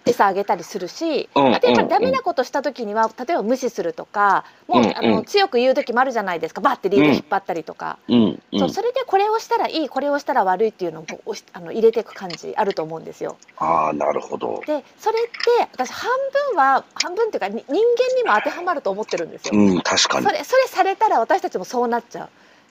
[0.06, 7.99] 餌あげたりするし、うんあとやっぱりうんダメなことした時には例えば無視するとかもう、うんあのうん強く言う時もあるじゃないですかバッてリード引っ張ったりとか。
[8.08, 8.60] うん、うん。
[8.60, 11.06] そうそれでこれをしたらいいこれをしたら悪いっていうのを
[11.54, 13.38] あの入れていく感じあると思うんですよ。
[13.58, 14.63] ああ、なるほど。
[14.65, 16.10] でそれって私半
[16.49, 17.80] 分は半分っていうかに人間
[18.17, 19.52] にも当てはまると思ってるんですよ。
[19.54, 20.32] うん、確かにそ。
[20.32, 22.30] れそれされたら私たちもそうなっちゃう。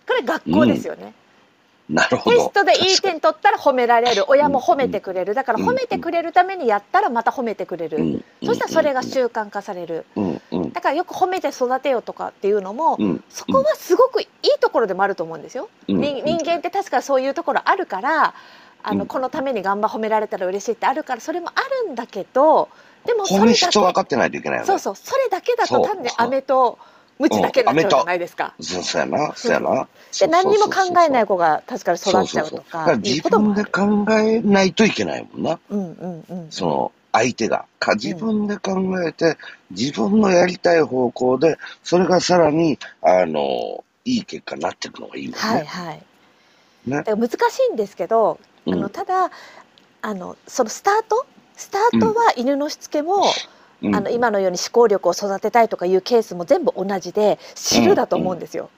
[0.09, 1.12] これ学校ですよね。
[1.88, 2.37] なるほど。
[2.37, 4.24] テストでいい点取ったら褒められる。
[4.29, 5.35] 親も褒めてくれる。
[5.35, 5.68] だからうん。
[5.68, 8.24] 褒めてくれるためにやったらまた褒めてくれる、うん。
[8.44, 10.05] そしたらそれが習慣化される。
[10.16, 13.24] うん、うん、だからよく褒めて育てようとかっていうのも、うん。
[13.31, 14.29] そこはすごくいい
[14.61, 15.68] ところでもあると思うんですよ。
[15.87, 18.35] 人間って確かそういうところあるから
[18.83, 19.07] あの、うん。
[19.07, 22.68] このために頑張褒められたら嬉しいってあるからそれもあるんだけど
[23.07, 24.66] でもそれだけ質分かってないといけないよね。
[24.66, 26.79] そうそうそれだけだと単に飴と
[27.18, 28.54] 鞭だけになっちゃうじゃないですか。
[28.61, 29.88] そうそうやな、そうやな。
[30.18, 33.20] で何にも考えない子が確かに育っちゃうとだか自。
[33.28, 35.59] 分で考えないといけないもんな。
[35.68, 36.46] うんうんうん。
[36.50, 37.66] その相手が。
[37.78, 39.37] か自分で考えて、
[39.70, 45.38] 自分のやりたい方向で、それがさらに、あの、いい結果になっていくのがいいもんね。
[45.40, 46.02] はいはい。
[46.87, 47.35] ね難し
[47.70, 49.31] いんですけど、うんあのただ
[50.00, 51.26] あのそのスタート？
[51.57, 53.22] スタートは犬のしつけも、うん
[53.85, 58.71] あの今のように思考力を育てたいとかいうケースも全部同じで知るだと思うんですよ。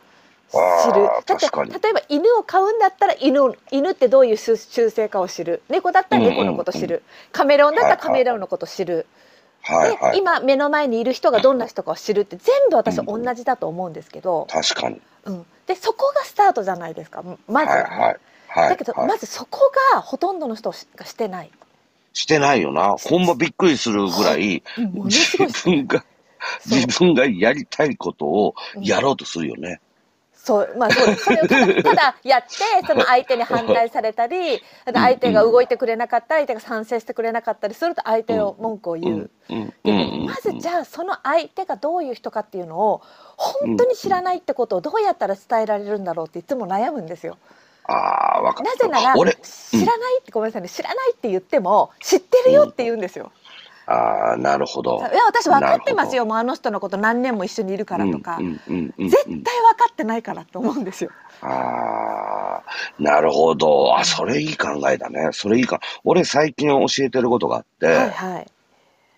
[0.50, 0.56] 知
[0.92, 1.08] る。
[1.24, 5.62] だって例えば犬を飼うんだったら犬を犬ってどういう習習性かを知る。
[5.68, 9.06] 猫だったら猫のこと知る、うんうんカメレオンだったらカメレオンのこと知る、
[9.62, 10.12] はいはい。
[10.12, 15.00] で今目の前にいる人がどんな人かを知るって全部私同じだと思うんですけど、確かに。
[15.24, 17.22] うん、でそこがスタートじゃないですか。
[17.46, 17.76] まずは。
[17.76, 18.16] ね、はいはい。
[18.48, 18.68] はい。
[18.70, 21.52] だけど、はいまずそこがほとんどの人がしてない。
[22.12, 22.96] してないよな。
[22.96, 26.04] ほんまびっくりするぐらい、自分が、
[26.66, 28.82] 自分がやりたいことをうん。
[28.82, 29.80] やろうとするよね。
[30.32, 31.14] そう、まあ、そう。
[31.14, 32.48] それをただただやって、
[32.86, 39.30] その相手に反対されたり、相手が動いてくれなかったり、相手が賛成してくれなかったりすると、相手を文句を言う。
[40.26, 43.02] まずじゃあその相手がどういう人かっていうのを
[43.36, 47.36] 本当に知らないってことをどうやったら伝えられるんだろうっていつも悩むんですよ。
[47.84, 48.62] ああ、わか。
[48.62, 53.32] なぜなら俺、知らないってごめんなさいね知らないって言っても知ってるよって言うんですよ。
[53.86, 54.98] ああ、なるほど。
[54.98, 61.10] いや私分かってますよもうあの人のこと何年も一緒にいるからとか、うんうんうんうん絶対分かってないからって思うんですよ。
[61.42, 62.62] ああ、
[63.02, 63.98] なるほど。
[63.98, 65.30] あ、それいい考えだね。
[65.32, 65.80] それいいか。
[66.04, 68.46] 俺最近教えてることがあって、はいはい。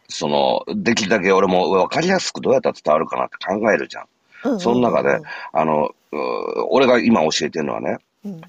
[0.09, 4.05] その、できるだけ俺も分かりやすくどうやったら伝わるかなって考えるじゃん。
[4.05, 5.21] うんうんうんその中で、
[5.53, 5.91] あの、
[6.71, 8.41] 俺が今教えてるのはね、うん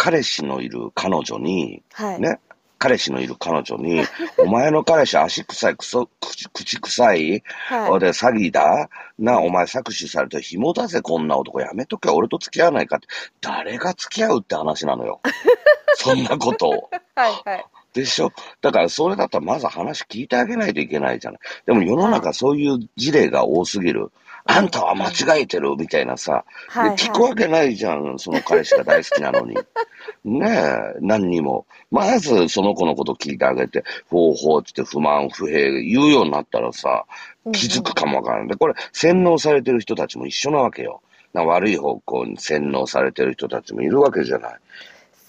[0.00, 2.20] 彼氏のいる彼女に、はい。
[2.20, 2.38] ね、
[2.78, 4.04] 彼氏のいる彼女に、
[4.38, 8.88] お前の彼氏足臭い、くそ、口口臭い、はいで詐欺だ、
[9.18, 13.08] な、お前搾取されて紐だぜ、こんな男やめとけ、俺と付き合わないかって、
[13.40, 15.20] 誰が付き合うって話なのよ。
[15.96, 16.90] そんなことを。
[17.16, 17.66] はいはい。
[17.92, 18.30] でしょ？
[18.60, 21.40] だからそれだったらまず話聞いてあげないといけないじゃない。
[21.66, 24.12] でも世の中そういう事例が多すぎる。
[24.50, 26.44] あんたは間違えてるみたいなさ。
[26.72, 29.54] ではい聞くわけないじゃん、その彼氏が大好きなのに。
[30.24, 31.66] ねえ、何にも。
[31.90, 37.04] まずその子のこと聞いてあげて、ほうほうって不満不平言うようになったらさ、
[37.52, 38.48] 気づくかもわからない。
[38.48, 41.02] で、これ洗脳されてる人たちも一緒なわけよ。
[41.34, 44.54] な悪い方向に洗脳されてる人たちもいるわけじゃない。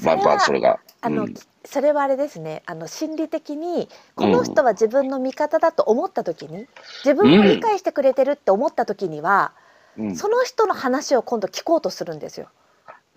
[0.01, 0.79] まあまあ、それが。
[1.01, 1.33] あの、うん。
[1.65, 2.63] それはあれですね。
[2.65, 6.67] あの心理的にこの人は自分の味方だと思った時に
[7.03, 9.53] 自分を理解してくれてるって思った時には、
[9.97, 10.15] うん。
[10.15, 12.49] その人の話を今度聞こうとするんですよ。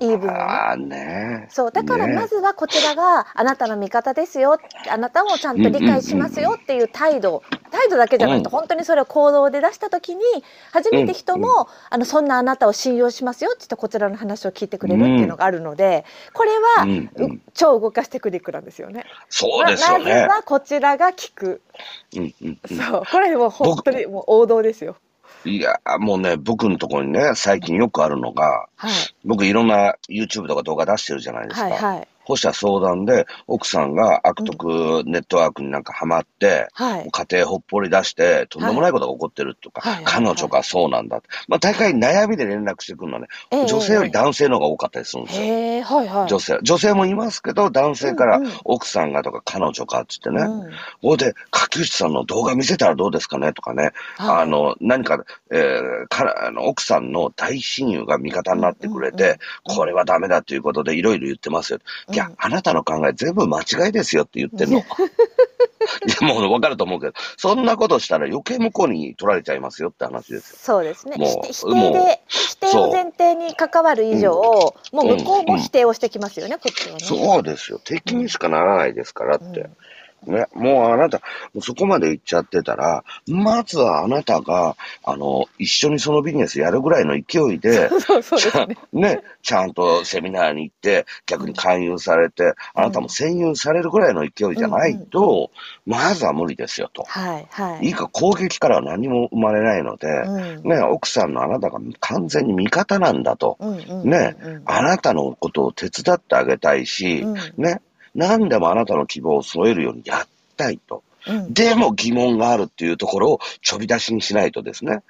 [0.06, 1.46] 言い分をね。
[1.50, 2.14] そうだからね。
[2.14, 7.42] まずはこちらがあなたの味方ですよあなたをちゃんと理解しますよっていう態度。
[7.70, 8.50] 態度だけじゃなくてうん。
[8.50, 10.22] 本当にそれを行動で出した時に
[10.72, 16.86] 初めて人もあのそんなあなたを信用しますよって言ってこちらの話を聞いてくれるっていうのがあるのでこれは
[17.54, 19.06] 超動かしてテクニックなんですよね。
[19.28, 20.26] そうですよままずね。
[20.26, 21.62] はこちらが聞く。
[22.14, 22.76] うんうんうん。
[22.76, 24.96] そうこれもう本当にもう王道ですよ。
[25.44, 28.92] いや、もうね、僕のところにね、最近よくあるのが、はい
[29.24, 31.66] 僕いろんな YouTube とか動画出してるじゃないですか。
[31.66, 37.08] はいはいこうした相談で、奥さんが悪徳ネットワークになんかハマって、はい。
[37.10, 39.94] 家庭ほっぽり出して、とんでもないことが起こってるとか、はい。
[39.96, 40.04] はい。
[40.04, 41.28] 彼女がそうなんだって。
[41.48, 43.66] まあ大概悩みで連絡してくるのはね、ええ。
[43.66, 45.44] 女性より男性の方が多かったりするんですよ。
[45.44, 46.28] へえはいはい。
[46.28, 46.58] 女性。
[46.62, 50.70] 女性もいますけど、男性から奥さんがとか彼女かって言ってね、うん。
[50.70, 54.42] ここで、柿内さんの動画見せたらどうですかねとかね、はい。
[54.42, 59.32] あの、何か、えーから、あの、奥さんの大親友が味方になってくれて、うんうん
[59.70, 59.76] うん。
[59.76, 61.78] これはダメだということでいろいろ言ってますよ。
[62.12, 64.80] いやうん、あなたの考え全部間違いですよって言ってんの。
[66.06, 70.56] いや、もうわかると思うけど、そんなことしたら余計向こうに取られちゃいますよって話ですよ。
[70.60, 71.16] そうですね。
[71.16, 74.32] もう否定否定で否定を前提に関わる以上、
[74.92, 77.00] もう向こうも否定をしてきますよね、こっちはね。
[77.00, 77.80] そうですよ。
[77.82, 79.68] 敵にしかならないですからって。
[80.26, 81.18] うんね、もうあなた、
[81.52, 88.76] もうそこまで行っちゃってたら、まずはあなたが、あの、一緒にそのビジネスやるぐらいの勢いで、 そうそうですね。
[88.92, 95.50] ね、ちゃんとセミナーに行って、逆に勧誘されて、あなたも占有されるぐらいの勢いじゃないと、
[95.86, 97.04] まずは無理ですよと。
[97.06, 103.56] はいはいいいか、攻撃からは何も生まれないので、うんね、奥さんのあなたが完全に味方なんだと。
[103.60, 107.80] うんうんうんねうんあなたのことを手伝ってあげたいし、うんね、
[108.14, 111.02] 何でもあなたの希望を添えるようにやったいと。
[111.26, 115.02] うんでも疑問があるっていうところをちょび出しにしないとですね、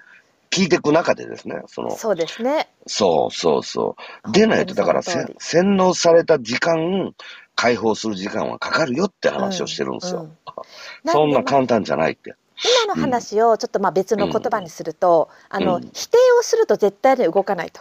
[0.50, 2.68] 聞いていく中でですね、その、そうですね。
[2.86, 3.96] そうそうそ
[4.28, 4.32] う。
[4.32, 5.30] でないと、だから洗
[5.76, 7.14] 脳された時間、
[7.54, 10.20] 解放する時間はかかるよって話をしてるんですよ。
[10.20, 10.32] うん うん
[11.06, 12.34] そんな簡単じゃないって。
[12.86, 17.80] 今の話をちょっとまあ別の言葉にすると、あのうん否定をすると絶対に動かないと。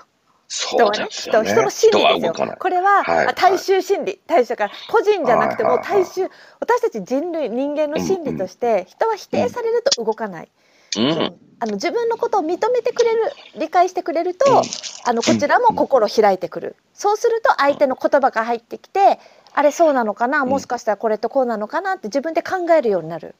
[0.54, 1.50] そう人はねですよね。
[1.50, 2.56] 人人の心理ですよ。
[2.60, 10.50] これは、はいあ大衆心理大衆から個人じゃなくても大衆私たち人類人間の心理として、人は否定されると動かない、
[10.98, 11.38] うん。
[11.60, 14.62] あの自分のことを認めてくれる理解してくれると、うん
[15.06, 19.20] あのこちらも心開いてくる、そうすると相手の言葉が入ってきて
[19.54, 23.36] あれそうなのかなもしかしたらこれとこうなのかなって自分で考えるようになる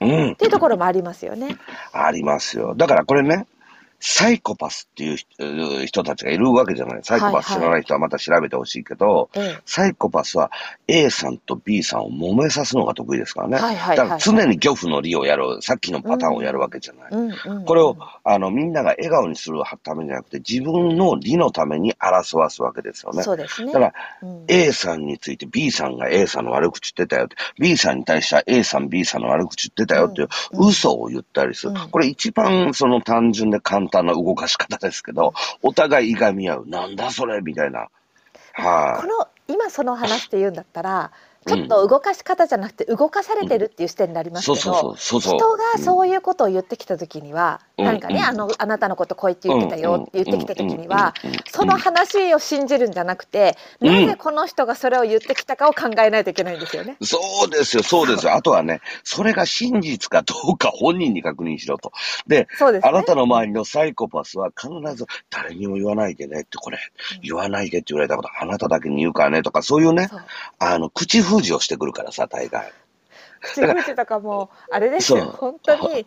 [0.00, 0.36] うんっ。
[0.36, 1.58] ていうところもありますよね。
[1.92, 2.74] ありますよ。
[2.74, 3.46] だからこれね、
[4.00, 5.14] サイコパスってい
[5.82, 7.00] う人たちがいるわけじゃない。
[7.02, 10.50] サイコパス知らない人はまた調べてほしいけど、えサイコパスは
[10.86, 13.56] A さんと B さんを揉めさすのが得意ですからね。
[13.56, 17.08] はいはいはいだから常に漁夫の利をやる、さっきのパターンをやるわけじゃない。
[17.12, 23.22] えうんうんうんこれを、あの、みんなが笑顔にするためじゃなくて、自分の利のために争わすわけですよね。
[23.22, 23.72] そうですね。
[23.72, 31.72] だから、うん A さんについて B さんが A さんの悪口言ってたよって、B さんに対しては A さん B さんの悪口言ってたよっていううん嘘を言ったりする。
[31.72, 36.66] うんこれ一番その単純で簡単な動かし方ですけど、お互いいがみ合う。
[36.66, 37.40] なんだそれ？
[37.40, 37.88] みたいな。
[38.54, 41.10] はこの今その話って言うんだったら
[41.46, 44.32] ちょっと動かし方じゃなくて動かされてるっていう視点になりい。
[44.32, 44.96] ますけど、そうそうそう。
[44.98, 45.38] そうそう。
[45.38, 51.14] 人がそういうことを言ってきた時には、うん何かね、うんあのあなたのことこう言って言ってたよって言ってきた時には、
[51.50, 56.96] その話を信じるんじゃなくて、うんなぜこの人がそれを言ってきたかを考えないといけないんですよね。
[57.02, 58.34] そうですよ、そうですよ。
[58.34, 61.92] あとはね、それが真実かどうか本人に確認しろと。
[62.26, 62.88] で、そうですね。
[62.88, 66.78] あなたの周りのサイコパスは必ず誰にも言わないでねって、これ、
[67.22, 70.08] 言わないでって言われたこと、あなただけに言うからねとか、そういうね、
[70.58, 72.72] あの、口封じをしてくるからさ、大概。
[73.44, 76.06] 口封じとかもあれですよ本当に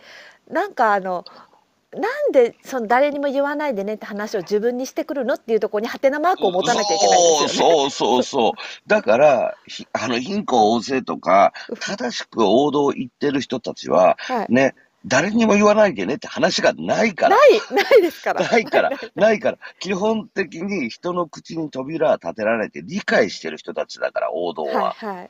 [0.49, 1.23] なんかあの
[1.93, 7.75] なんでその誰にも言わないでねって話を自分にしてくるのっていうところにハテナマークを持たなきゃいけないんですよね。
[7.77, 8.51] そうそうそう。
[8.87, 14.75] だから、ひあの、貧困旺盛とか、正しく王道を言ってる人たちは、はい、ね、
[15.07, 17.45] 誰にも言わないでねって話がないからな。
[17.45, 18.47] いないですから。
[18.47, 24.93] ないから、 ないから、基本的に人の口に扉は立てられて理解してる人たちだから、王道は。
[24.93, 25.29] はいはい。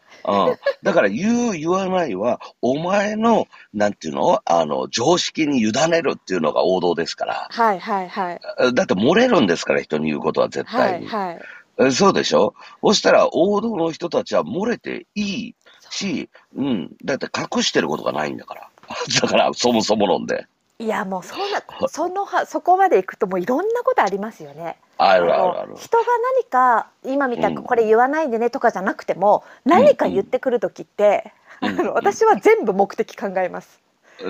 [0.50, 0.58] うん。
[0.84, 4.42] だから、言う、言わないは、お前の、なんていうの？
[4.46, 7.48] あの、常識に委ねるっていうのが王道ですから。
[7.52, 8.40] はいはいはい。
[8.74, 11.06] だって漏れるんですから、人に言うことは絶は対に。
[11.06, 11.40] いはい。
[11.80, 12.56] えそうでしょ？
[12.82, 15.56] そしたら、王道の人たちは漏れていい
[15.92, 16.96] し、うん。
[17.06, 18.70] だって隠してることがないんだから。
[19.22, 20.46] だから、そもそも論で。
[20.80, 24.78] いやもうそんなそのはそこまでいくともういろんなことありますよね。
[25.00, 25.78] あるあるあるの。
[25.78, 26.04] 人が
[26.36, 33.80] 何か今みたうんくこれ言わないでねとかじゃなくても、何か言ってくる時って、うんあの私は全部目的考えます。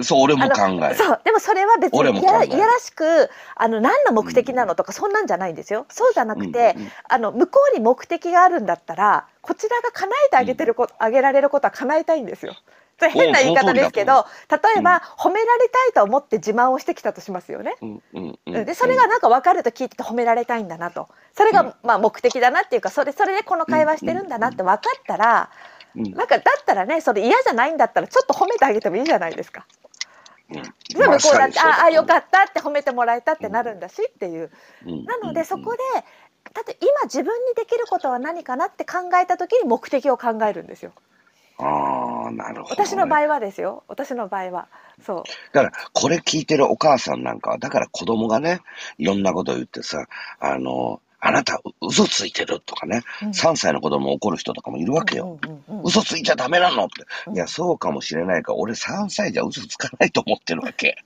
[0.01, 0.95] そう、俺もあ考える。
[0.95, 12.53] そうでもそれは別にいやいやらしくあの何の目的なのとかそんなんじゃないんですよそうじゃなくて、うんうんあの向こうに目的があるんだったらこちらが叶えてあげてること、あげられることは叶えたいんですよ。
[12.99, 17.75] それ変な言い方ですけど例えば、褒められたいと思って自慢をしてきたとしますよね。
[17.81, 18.55] うんうんうん。
[18.55, 21.07] うんでそれがなんか分かると聞いてて褒められたいんだなと。
[21.35, 25.49] それがうんまあ目的だなっていうかそれそれでこの会話してるんだなって分かったら
[25.95, 29.65] うんなんかだったらねそれ嫌じゃないんだったらちょっと褒めてあげてもいいじゃないですか。
[30.49, 30.55] うん。
[30.63, 34.49] で向こうだって、ああよかったって褒めてもらえたってなるんだしっていう。
[34.85, 35.05] うん。
[35.05, 35.77] なのでそこで
[36.53, 40.93] だって今自分にできることは何かなって考えた時に目的を考えるんですよ。
[41.59, 42.87] ああ、なるほど、ね。
[42.87, 43.83] 私の場合はですよ。
[43.87, 44.67] 私の場合は
[45.05, 45.23] そう。
[45.53, 48.61] だから、これ聞いてるお母さんなんかは、だから子供がね、
[48.97, 50.07] いろんなことを言ってさ、
[50.39, 55.39] あの、あなたう嘘ついてるとかね、うん3歳の子供怒る人とかもいるわけよ。
[55.83, 57.05] 嘘ついちゃダメなのって。
[57.27, 61.03] うんいや、そうかもしれないから、俺3歳じゃ嘘つかないと思ってるわけ。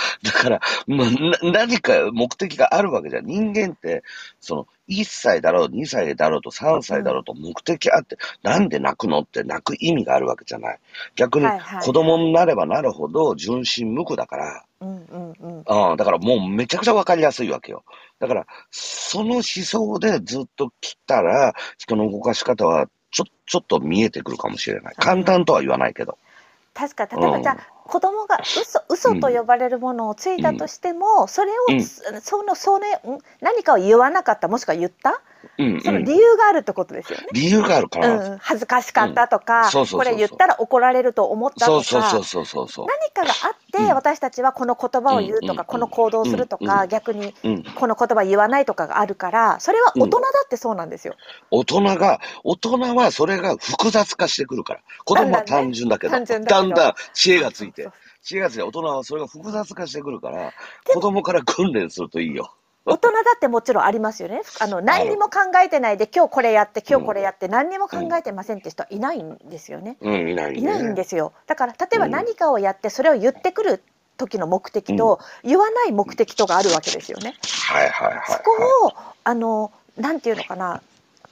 [0.22, 1.08] だから、まあ、
[1.42, 3.26] な何か目的があるわけじゃん。
[3.26, 4.02] 人間って、
[4.40, 10.78] その、1歳だろう、2歳だろうと、3歳だろうと目的あって、なんで泣くのって泣く意味があるわけじゃない。
[11.14, 11.46] 逆に
[11.82, 15.90] 子供になればなるほど純真無垢だから、うんうんうん。
[15.90, 17.84] うん、だからもうめちゃくちゃわかりやすいわけよ。
[18.18, 24.94] だから、その思想でずっと来たら、人の動かし方はちょ、ちょっと見えてくるかもしれない。
[24.96, 26.18] 簡単とは言わないけど。
[26.74, 32.20] 確か例えばじゃあ、うん子供が嘘嘘と呼ばれるものをついたとしても、それを、うん。
[32.20, 33.18] そのそれん？
[33.40, 35.20] 何かを言わなかったもしくは言った？
[35.58, 36.04] うん、そのうん。
[36.04, 37.26] 理由があるってことですよね。
[37.32, 38.32] 理由があるから。
[38.32, 41.82] うん、恥ずかしかったとか、これ言ったら怒られると思ったとか。
[41.82, 47.62] 何かがあって、うん私たちはこの言葉を言うとか、うんこの行動をするとか、うん逆にうん。
[47.62, 51.14] この言葉言わないとかがあるからそれは大人だってそうなんですよ。
[51.50, 54.80] 大人が、大人はそれが複雑化してくるから。
[55.04, 57.88] 子供は単純だけど、だけどだんだん知恵がついて
[58.22, 60.52] 知恵がついて、大人はそれが複雑化してくるから、
[60.86, 62.54] 子供から訓練するといいよ。
[62.86, 64.42] 大人だってもちろんありますよね。
[64.60, 69.96] あの何にも考えてないで今日これやって今日これやって何にも考えてませんって人はいないんですよね。
[70.00, 70.58] うん、いないね。
[70.58, 71.32] いないんですよ。
[71.46, 73.82] だから例えば何かをやってそれを言ってくる
[74.16, 77.34] 時の目的と、言わない目的とがあるわけですよね。
[77.68, 78.22] はいはいはい。
[78.26, 78.52] そこ
[78.86, 78.92] を
[79.24, 80.82] あのなんていうのかな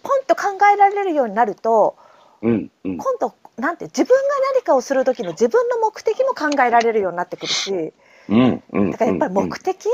[0.03, 1.97] ポンと考えられるようになると
[2.43, 2.99] うん、うん。
[2.99, 4.23] 今度なんて自分が
[4.55, 7.93] 何かをする時の自分の目的も考えられるようになってくるし
[8.29, 8.91] うん、うん。
[8.91, 9.89] だからやっぱりうん目的、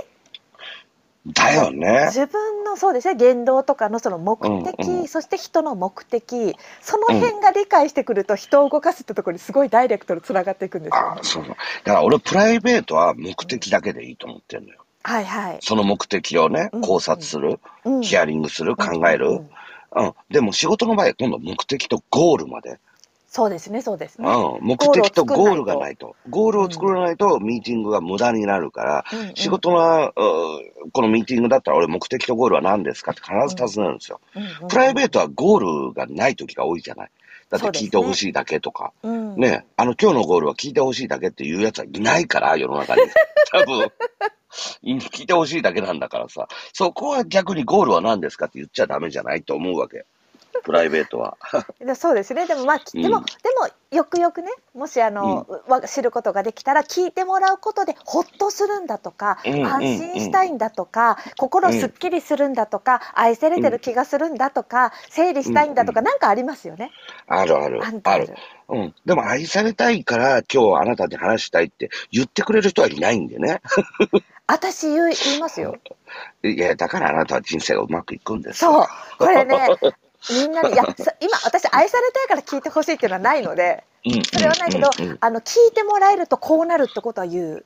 [1.26, 2.06] だよね。
[2.06, 11.20] 自分のそうですね言動とかのその目的、うんうんそして人の目的その辺が理解してくると人を動かすってところにすごいダイレクトにつながっていくんですよね。
[11.20, 11.44] あそう。
[11.46, 14.84] だから俺、プライベートは目的だけでいいと思ってるのよ。
[15.02, 15.58] はいはい。
[15.60, 19.28] その目的をねうん、考察する、うんヒアリングする、考える。
[19.28, 19.48] うんう
[19.96, 20.14] うんん。
[20.30, 22.78] でも仕事の場合、今度目的とゴールまで。
[23.36, 24.28] そうですねそうですね。
[24.30, 24.64] うん。
[24.64, 26.14] 目的とゴールがないと。
[26.30, 30.12] ゴールを作らないと、ミーティングが無駄になるから、うんうん仕事は、う
[30.92, 33.10] このミーティングだったら俺目的とゴールは何ですか？
[33.10, 34.20] って必ず尋ねるんですよ。
[34.36, 37.10] うんうんプライベートはゴールがない時が多いじゃない？
[37.50, 38.92] だって聞いてほしいだけとか。
[39.02, 43.02] うんね、あの、今日のゴールは聞いてほしいだけっていうやつはいないから、世の中に。
[43.50, 43.92] 多分、
[44.84, 46.46] 聞いてほしいだけなんだからさ。
[46.72, 50.04] そこは逆にゴールは何ですかって言っちゃダメじゃないと思うわけ。
[50.62, 51.36] プライベートは。
[51.80, 53.24] で そうですねでもまあ、きうんでもで
[53.60, 66.90] もよくよくねもしあの、わ知ることができたら聞いてもらうことでほっとするんだとか、うん安心したいんだとか、心すっきりするんだとか、愛されてる気がするんだとか、整理したいんだとか、なんかありますよね。
[67.26, 68.34] あるあるある。
[68.68, 68.94] うん。
[69.04, 73.60] でも愛されたいから今日あなたに話したいって言ってくれる人はいないんでね。
[74.46, 75.76] 私言いますよ。
[76.42, 78.72] いや、だからあなたは人生がうまくいくんですよ。
[78.72, 78.86] そう
[79.18, 79.68] これね
[80.30, 84.22] みんなにいや さ今私愛されたいから聞いてほしいっていうのはないのでうん。
[84.24, 87.64] それはないけど、うんうんあの聞いてもらえるとこうなるってことは言う。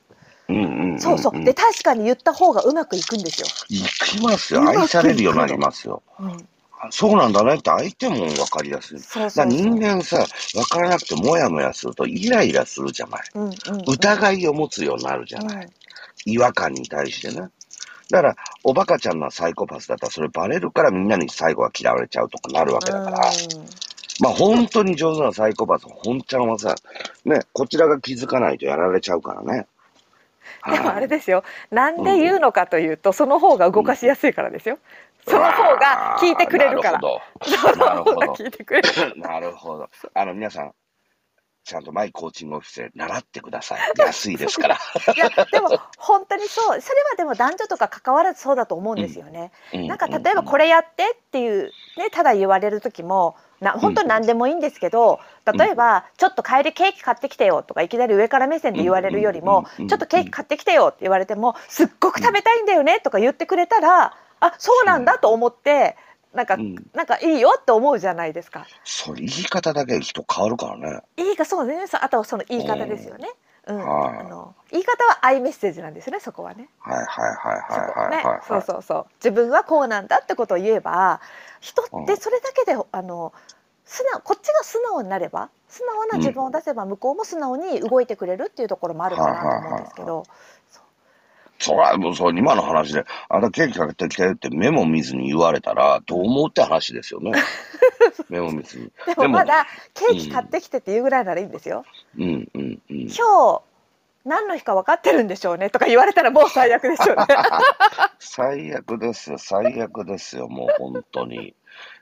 [0.48, 1.44] うんうんんそうそう。
[1.44, 3.46] で確かに言った方がうまくいくんですよ。
[3.68, 4.66] 行きますよ。
[4.66, 6.02] 愛されるようになりますよ。
[6.18, 6.48] うん、
[6.80, 8.98] あそうなんだねって相手も分かりやすい。
[9.00, 9.46] そう。
[9.46, 13.22] 人間さ、分からなくてもやもやするとイライラするじゃない。
[13.34, 15.68] うんうんうん疑いを持つようになるじゃない。
[16.24, 17.48] 違和感に対してね。
[18.10, 23.20] だから、おバカちゃんなサイコパスだったらそれバレるからみんなに最後は嫌われちゃうとかなるわけだから。
[24.20, 26.74] まあ本当に上手なサイコパス、本ちゃんはさ、
[27.24, 29.66] ね、こちらが気づかないとやられちゃうからね。
[30.66, 34.78] うん、でもあれでですよなんで言うのかというとその方が動かしやすいからですよ。
[35.26, 37.00] その方が聞いてくれるから。
[37.00, 38.14] そなるほど。
[38.14, 38.88] の方が聞いてくれる。
[39.20, 39.88] なるほど。
[40.14, 40.72] あの、皆さん、
[41.68, 43.80] ちゃんとマイコーチングオフィスで習ってください。
[44.00, 44.76] 安いですから。
[45.14, 49.52] いやでも本当にそうそれはでも男女とか関わらずそうだと思うんですよね。
[49.74, 49.86] うん。
[49.86, 59.88] なんか例えばこれやってっていうねただ言われる時もな本当に何でもいいんですけど例えばちょっと帰りケーキ買ってきてよとかいきなり上から目線で言われるよりもうん。
[59.88, 65.96] ちょっとケーキ買ってきてよって言われてもすっごく食べたいんだよねとか言ってくれたらあそうなんだと思って
[66.34, 68.66] なんかうんなんかいいよって思うじゃないですか。
[68.84, 71.00] それ言い方だけで人変わるからね。
[71.16, 73.28] いいかそうねあとはその言い方ですよね。
[73.66, 76.68] うん、はいあの言い方はアイメッセージなんですねそこはね。
[76.78, 78.40] はいはいはいはいはいはい。
[78.46, 81.20] そうそうそう自分はこうなんだってことを言えば
[81.60, 83.32] 人っうんてそれだけであの
[83.84, 90.24] 素直こっちが素直になれば素直な自分を出せば向こうも素直に動いてくれるっていうところもあるかなと思うんですけど
[91.58, 97.32] そら、もうそう、今の話で、あんたケーキかけてきてってメモ見ずに言われたら、どう思うって話ですよね。
[98.28, 98.92] メモ見ずに。
[99.06, 101.84] ででももまだケーキ買ってきてっていうぐらいならいいんですよ。
[102.16, 103.00] うんうんうん。
[103.08, 103.62] 今日
[104.24, 107.26] 何の日か分かってるんでしょうねとか言われたらもう最悪でしょうね。
[108.20, 111.54] 最悪ですよ、最悪ですよ、もう本当に。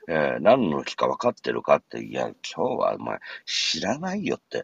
[0.07, 4.63] えー何の日か分かってるかって、いや、今日はお前、知らないよって。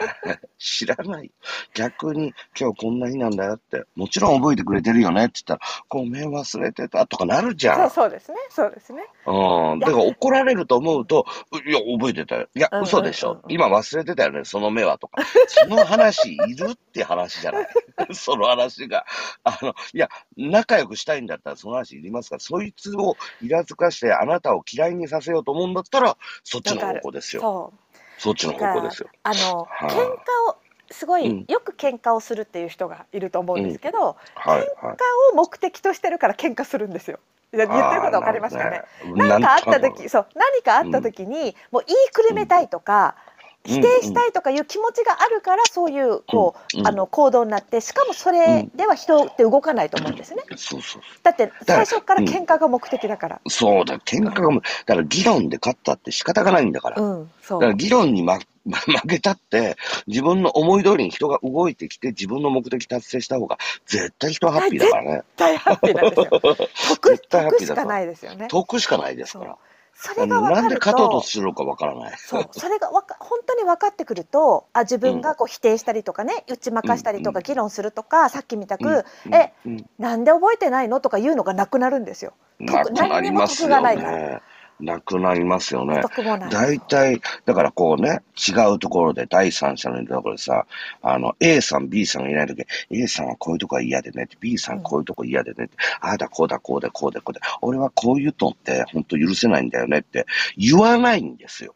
[0.58, 1.30] 知らない。
[1.74, 7.90] 逆に、今日こんな日なんだよって、もちろん覚えてくれてるよねって言ったら、ごめん忘れてたとかなるじゃん。
[7.90, 9.06] そうですねそうですね。
[9.26, 9.78] うん。
[9.80, 11.26] だから怒られると思うと、
[11.66, 12.48] いや、覚えてたよ。
[12.54, 13.42] いや嘘でしょ。
[13.48, 15.22] 今忘れてたよね、その目はとか。
[15.48, 17.68] その話いるって話じゃない。
[18.14, 19.04] その話が。
[19.44, 27.42] あの、いや、仲良くしたいんだったらその話いりますから、そいつをイラつかしてあなたを嫌いにさせようと思うんだったら、そっちの方向ですよ。
[27.42, 29.08] そうそっちの方向ですよ。
[29.24, 30.04] あのはい喧嘩
[30.50, 30.56] を
[30.90, 34.66] すごい、うんよく喧嘩をするっていう人がいると思うんですけど、はい、はい。
[34.66, 34.96] 喧嘩
[35.32, 37.18] を目的としてるから喧嘩するんですよ。
[37.52, 38.82] 言ってることわかりますかね。
[39.14, 43.27] 何かあった時、そう何かあった時に、もう言いくるめたいとか、うん
[43.64, 50.42] 否定したいとかいう気持ちがあるからそういうこう、うんあの行動になってしかもそれでは人って動かないと思うんですね。
[50.56, 53.40] そうそうだって最初から喧嘩が目的だから。
[53.48, 57.02] そうだ、喧嘩がだから議論で勝ったって仕方がないんだから。
[57.02, 57.60] うん、そう。
[57.60, 65.22] だから議論に、ま、ま 負けたって、自分の思い通りに人が動いてきて、自分の目的達成した方が、絶対人はハッピーだからね。
[65.36, 66.68] 大ハッピーなんですよ。
[67.00, 68.48] 得得しかないですよね。
[68.48, 69.56] 得しかないですから。
[70.00, 72.16] それが分なんでかると勝とうとするのかわからない。
[72.16, 81.00] そうそれがわか 本当に分かってくるとあ自分がこう否定したりとかね打ち負かしたりとうんか議論するとかさっきみたく、うんえうんなんで覚えてないの？
[81.00, 82.34] とか言うのがなくなるんですよ。
[82.60, 84.42] なくなりますよ何にも得がないからね。
[84.80, 86.02] なくなりますよね。
[86.50, 90.66] 大体、だからこうね、違うところで第三者のいるところでさ、
[91.02, 100.26] あの、A さん、B さんがいないとき、A さんはこういうとこが嫌でねって、B さんこういうとこ嫌でねって、ああだこうだこうだこうだこうだ、俺はこういうのって本当許せないんだよねって
[100.56, 101.74] 言わないんですよ。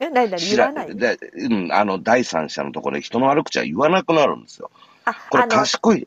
[0.00, 0.96] え何々言わない？
[0.96, 4.70] で、うん、あの、第三者のところで人の悪口は言わなくなるんですよ。
[5.04, 6.06] あこれ賢い、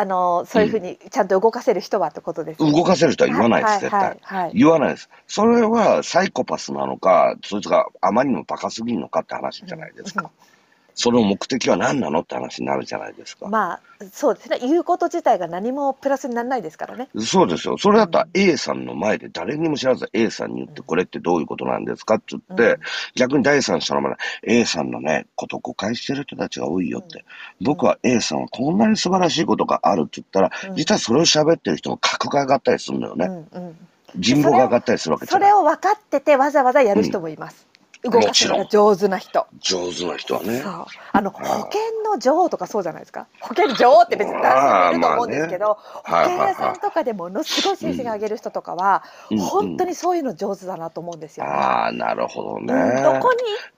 [0.00, 2.72] あのそういうふうにちゃんと動かせる人はってことですね。
[2.72, 4.50] 動かせる人は言わないです、絶対。
[4.54, 5.10] 言わないです。
[5.26, 10.30] それはサイコパスなのか、そいつがあまりにもバカすぎるのかって話じゃないですか。
[11.00, 13.48] その目的は何なのって話になるじゃないですか。
[13.48, 13.80] まあ
[14.12, 17.08] そうですね言うこと自体が何もプラスにならないですからね。
[17.18, 17.78] そうですよ。
[17.78, 22.80] それだったら A さんの前で誰にも知らず A さんに言って、これってどういうことなんですかって言って、うん
[23.14, 27.24] 逆に第三者の前で A さんのね、こと誤解してる人たちが多いよって。
[27.62, 33.26] 僕は A さんはこんなに素晴らしいことがあるって言ったら、うん実はそれを喋ってる人の格が上がったりするのよね。
[33.26, 33.76] うんうん
[34.16, 35.52] 人望が上がったりするわけそれ。
[35.52, 37.69] を分かっててわざわざやる人もいます。
[38.02, 39.46] 動かすのが上手な人。
[39.60, 40.60] 上手な人はね。
[40.60, 40.68] そ。
[40.70, 40.84] う。
[41.12, 43.26] あの保険の女王とかそうじゃないですか。
[43.40, 45.78] 保険女王って別に男性もいると思うんですけど、
[46.08, 46.34] まあね。
[46.34, 51.52] 保険屋さんとかでものすごい成績上げる人とかは、うん本当にそういうの上手だなと思うんですよね。
[51.52, 52.72] ああ、なるほどね。
[52.72, 53.20] うんどこに行っ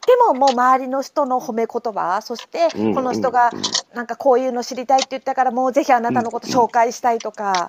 [0.01, 3.51] てももう周りの人の褒め言葉そしてうんこの人が
[3.95, 7.69] なんかこういうの知りたいって言ったからもうぜひあなたのこと紹介したいとか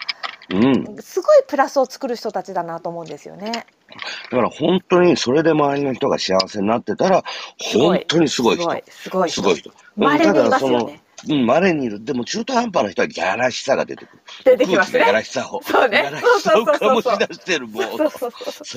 [0.50, 1.02] うん。
[1.02, 3.52] すごいプラスを作る人たちだなと思うんですよね。
[4.32, 7.24] だから本当にそれで周りの人が幸せになってたら、
[7.58, 8.64] 本当にすごい人。
[8.90, 9.72] すごいすごい人。
[9.96, 12.04] 稀にいますよねうん、稀にいる。
[12.04, 14.22] でも中途半端な人はギャラしさが出てくる。
[14.44, 15.62] 出てきますねギャラしさを。
[15.64, 18.28] そうねギャラしさを醸し出してるもうそうそ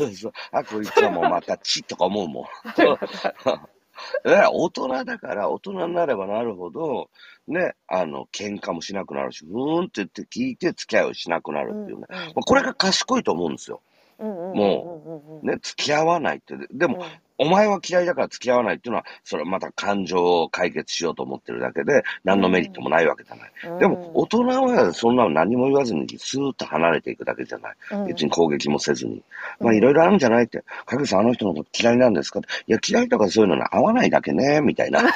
[0.06, 0.32] うそう。
[0.52, 2.44] あ、こいつはもうまたチッとか思うもん。
[4.24, 7.10] だから大人だから、大人になればなるほど、
[7.48, 12.06] ね、あの、喧嘩もしなくなるし、ふーんって言って聞いて付き合いをしなくなるっていうね。
[12.08, 13.82] うんうんまあこれが賢いと思うんですよ。
[14.24, 16.56] もね、付き合わないって。
[16.72, 17.02] でも、うん
[17.38, 23.52] お前は嫌いだから付き合わないっていうのは、それはまた感情を解決しようと思ってるだけで、何のメリットもないわけじゃない。
[23.66, 27.76] うんでも、大人はそんなの何も言わずに、スーッと離れていくだけじゃない。
[27.92, 29.22] うん別に攻撃もせずに。
[29.60, 30.64] まあ、うんいろいろあるんじゃないって。
[30.86, 35.02] かげさん、あの人のこと嫌いなんですかいや、嫌いとかそういうのに合わないだけね、みたいな。
[35.04, 35.10] な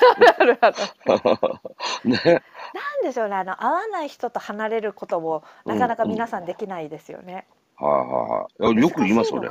[0.45, 1.61] るほど
[2.05, 2.43] ね。
[2.75, 7.47] なんででしょうねあの合わない人と離れることもなかなか皆さんできないですよね。
[7.81, 8.81] はいはいはい。
[8.83, 9.49] よく言いますよね。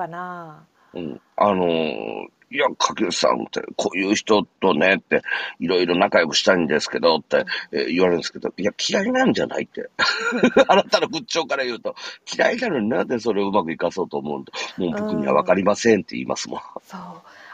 [0.94, 1.22] うん。
[1.36, 5.22] あのーいや、柿内さんって、こういう人とねって、
[5.60, 9.66] いろいろ仲良くしたいんですけどって、えー言われるんですけど、いや、嫌いなんじゃない？
[9.66, 9.88] って。
[10.68, 11.94] あなたの仏頂から言うと、
[12.36, 14.52] 嫌いなのになんでそれをうまくいかそうと思うんだ？
[14.78, 16.60] もう僕にはわかりませんって言いますもん。
[16.82, 17.02] そう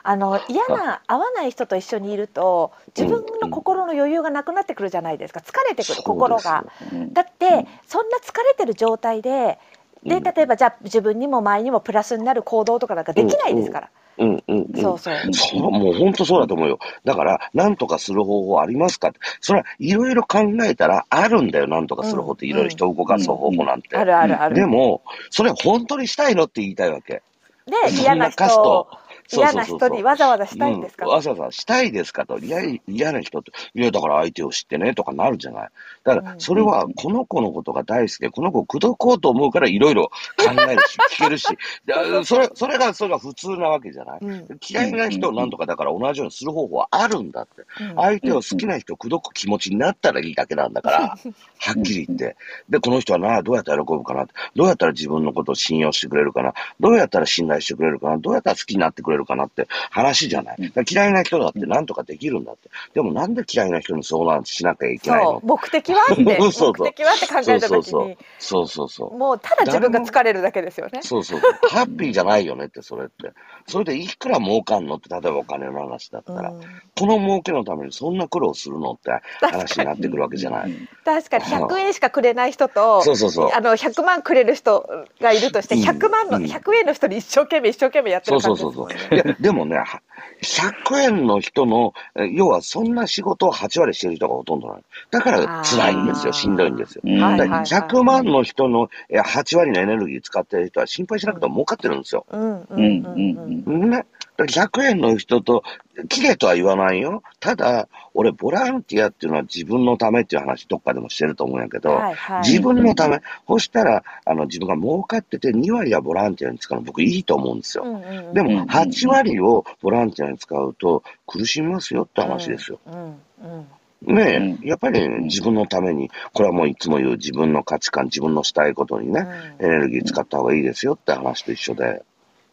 [0.07, 6.63] あの嫌な合わない人と一緒にいると自分の心の余裕がなくなってくるじゃないですか疲れてくる心が。
[6.93, 9.57] うんだってそんな疲れてる状態で
[10.05, 13.89] でうん例えばじゃあ自分にも前にもプラスになる行動とかなんかできないですから。
[14.17, 14.81] うんうんうん。
[14.81, 15.33] そうそう。
[15.33, 16.79] そう、もう本当そうだと思うよ。
[17.03, 19.19] だから、なんとかする方法ありますかって。
[19.41, 22.45] それはいろいろ考えたらあるんだよ、なんとかする方法って。
[22.45, 23.97] うんいろいろ人を動かす方法なんて。
[23.97, 24.55] あるあるある。
[24.55, 25.01] でも、
[25.31, 27.23] それ本当にしたいのって言いたいわけ。
[27.65, 28.87] で嫌な人
[29.32, 32.38] 嫌な人にわざわざしたいんですか、うん、わざわざしたいですかと。
[32.39, 33.51] いや、嫌な人と。
[33.73, 35.69] いや、だから相手を知ってねとかなるじゃない。
[36.03, 41.47] だから、うんそれはこの子のことが大好きで、この子を口説こうと思うからいろいろ考えるし、 聞けるし。
[41.86, 44.19] でそれ、それが、それが普通なわけじゃない。
[44.21, 47.63] うん嫌いな人をなんとかだから同じようにする方法はあるんだって。
[47.82, 50.99] うん相手を好きな人を口説く気持ちになったらいいだけなんだから、
[51.59, 52.36] はっきり言って。
[52.69, 60.57] で、この人はな、どうやったら喜ぶかなってどうやったら自分のことを信用してくれるかなどうやったら信頼してくれるかなどうやったら好きになってくれるかなって話じゃない。
[60.91, 62.70] 嫌いな人だってなんとかできるんだって。
[62.93, 65.39] でもなんで嫌いな人に相談しなきゃいけないの？
[65.43, 69.18] 目的はって そうそう目的はって考えた時そうそうにそうそうそう。
[69.18, 70.99] もうただ自分が疲れるだけですよね。
[71.03, 71.39] そうそう。
[71.70, 73.32] ハッピーじゃないよねって、それって。
[73.68, 74.95] それでいくら儲かんの？
[74.95, 76.61] って、例えばお金の話だったら、うん
[76.97, 78.91] この儲けのためにそんな苦労するの？
[78.93, 79.11] って
[79.41, 80.72] 話になってくるわけじゃない。
[81.03, 83.49] 確かに100円しかくれない人とそうそうそう。
[83.53, 84.88] あの100万くれる人
[85.22, 88.88] がいるとしてうん100万のうん100円の人に一生懸命一生懸命やってるそうそうそう。
[88.88, 89.04] 感じですもんね。
[89.11, 90.01] いや、でもね、は
[90.41, 94.83] 100円の人の、え要はそんな仕事を8割してる人がほとんどなの。
[95.11, 97.01] だから辛いんですよ、しんどいんですよ。
[97.05, 102.25] うんはいだから100万の人のえ8割のエネルギー使ってる人は心配しなくても儲かってるんですよ。
[102.29, 104.05] うんうんうんうんうんね。
[104.38, 105.63] だから100円の人と、
[106.09, 107.23] 綺麗とは言わないよ。
[107.39, 117.86] ただ、俺、ボランティアっていうのは自分のためっていう話、どっかでもしてると思うんやけど、はいはい自分のため、そしたら、あの、自分が儲かってて、2割はボランティアに使うの僕いいと思うんですよ。
[117.86, 122.79] うんうんうんでも、うん8割をボランティアに使うと苦しみますよって話ですよ。
[122.86, 123.67] うんうん
[124.01, 129.25] ねえ、うやっぱりね自分のために、これはもういつも言う自分の価値観、自分のしたいことにね、
[129.59, 132.03] うんエネルギー使った方がいいですよって話と一緒で。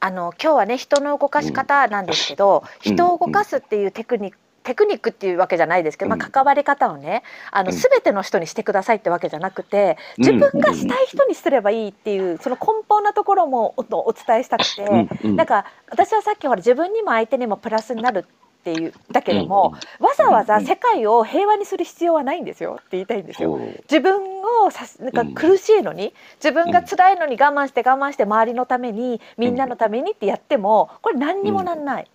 [0.04, 2.92] あの今日はね人の動かし方なんですけど、うん。
[2.92, 7.76] 人を動かすっていうテクニックテクニックっていうわけじゃないですけど、まあ、関わり方をねあのうん。
[7.76, 15.08] 全ての人にしてくださいってわけじゃなくて自分がしたい人にすればいいっていうその根本なところもおお伝えしたくて、うん。
[15.22, 15.36] うん。
[15.36, 18.26] なんか私はさっきほら自分にも相手にもプラスになる
[18.62, 23.58] っていうだけども、わざわざ世界を平和にする必要はないんですよって言いたいんですよ。
[23.90, 24.22] 自分
[24.64, 32.06] をさすなんか苦しいのに、自分が辛いのに我慢して我慢して周りのためにみんなのためにってやってもこれ何にもなんない、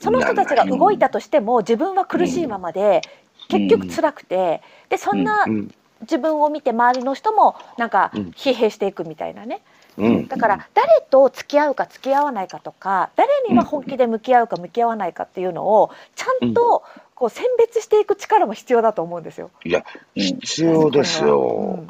[0.00, 3.02] その人たちが動いたとしても自分は苦しいままで
[3.48, 5.74] 結局辛くてでそんなうん。
[6.02, 8.22] 自分を見て周りの人もなんかうん。
[8.36, 9.62] 疲弊していくみたいなね
[9.98, 16.84] うんだから誰と付き合うか付き合わないかとか誰には本気で向き合うか向き合わないかっていうのをちゃんと
[17.18, 19.50] こう選別していく力も必要だと思うんですよ。
[19.64, 19.84] いや、
[20.14, 21.84] 必要ですよ。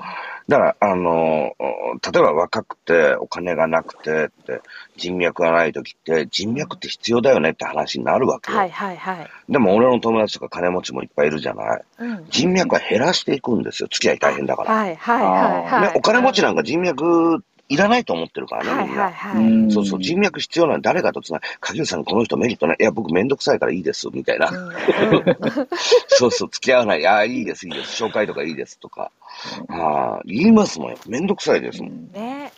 [0.49, 4.63] だから、あの、例えば若くて、お金がなくてって、
[4.97, 8.57] 人脈がない時って、人脈って必要だよねって話になるわけよ。
[8.57, 9.29] はいはいはい。
[9.51, 11.83] でも俺の友達とか金持ちもいっぱいいるじゃない。
[11.99, 13.89] うん人脈は減らしていくんですよ。
[13.93, 14.73] 付き合い大変だから。
[14.73, 15.83] はいはいはいはい。
[15.83, 19.03] ね、お金持ちなんか人脈いらないと思ってるからね、はいみんな。
[19.05, 19.73] はいはい。
[19.73, 22.77] そうそう、人脈必要なのに誰かとつな影内さんこの人メリットない。
[22.81, 24.51] いや、僕めんどくさいからいいです、みたいな。
[26.09, 27.07] そうそう、付き合わない。
[27.07, 28.03] ああ、いいです、いいです。
[28.03, 29.11] 紹介とかいいです、とか。
[29.69, 30.97] ああ、言いますもん。
[31.07, 32.11] めんどくさいですもん。
[32.13, 32.53] ね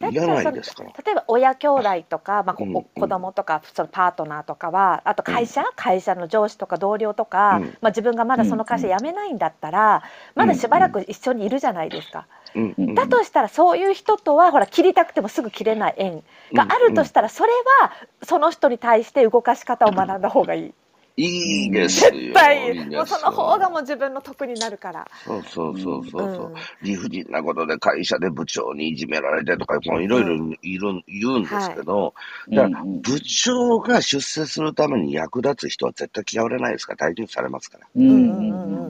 [0.00, 0.84] いらないですか？
[0.84, 0.90] ら。
[1.04, 10.02] 例えば親兄弟とか、まあ、こうんうん子供とかそのパートナーとかはあと会社、会社の上司とか同僚とか、うんまあ、自分がまだその会社辞めないんだったら、
[10.34, 12.26] まだしばらく一緒にいるじゃないですか。
[12.54, 12.94] うん、うん。
[12.94, 16.22] だとしたらそういう人とはほら切りたくてもすぐ切れない縁
[16.52, 17.50] があるとしたらそれ
[17.82, 17.92] は
[18.22, 20.74] その人に対して動かし方を学んだ方がいい。
[21.18, 22.10] いいですよ。
[22.10, 25.08] 絶対もうその方がもう自分の得になるから。
[25.24, 32.12] そうそうそうそうそう、うん理不尽なことで会社で部長にいじめられてとか、もういろいろいる言うんですけど、
[32.50, 36.92] だから部長が出世するために役立つ人は絶対嫌われないですか？
[36.92, 37.86] ら、大事にされますから。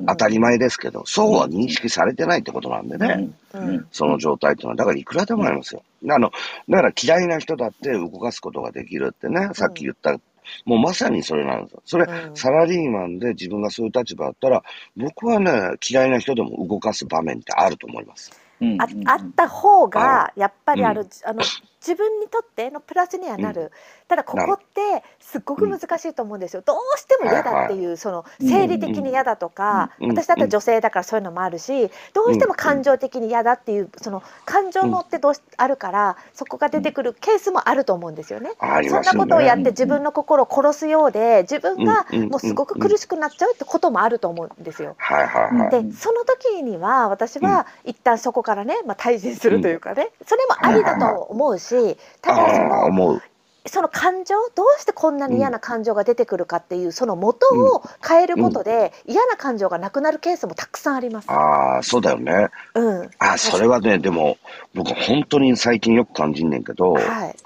[0.08, 3.30] 当たり前ですけど、そうは認識されてないってことなんでね。
[3.54, 5.82] うんその状態っていうのは、だからいくらでもありますよ。
[6.10, 6.30] あの、
[6.68, 10.18] だから嫌いな人だって動かすことができるってね、さっき言った
[10.64, 11.82] もうまさにそれなんですよ。
[11.84, 12.36] それ、うん。
[12.36, 14.62] サラリーマンで自分がそういう立場だったら、
[14.96, 15.52] 僕はね、
[15.88, 18.32] 嫌いな人でも動かす場面ってあると思います。
[18.60, 18.80] うん。
[18.80, 21.42] ああった方がやっぱりあの、うあの
[21.86, 23.70] 自分にとってのプラスにはなる、
[24.08, 38.50] ただここってすっごく難しいと思うんですよ、どうしても嫌だっていう、その生理的に嫌だとか、うん私だったら女性だからそういうのもあるしどうしても感情的に嫌だっていうその感情のってどうしあるからそこが出てくるケースもあると思うんですよね。
[38.58, 39.02] ありそん。
[39.02, 44.94] なことをやって自分の心を殺すようで自分がうんうんもうすごく苦しくなっちゃうってこともあると思うんですよ。
[44.98, 45.70] はいはいはい。
[45.70, 51.75] でその時には私は一旦そこからね、まあ、退陣するというかね、それもありだと思うし
[52.22, 53.20] ただその。
[53.68, 61.30] その感情どうしてこんなに嫌な感情が出てくるかっていうその元を変えることで嫌な感情がなくなるケースもたくさんあります。
[61.30, 62.48] ああ、そうだよね。
[62.74, 64.38] うん、あそれはね、でも、
[64.74, 67.36] 僕本当に最近よく感じんねんけど、はい、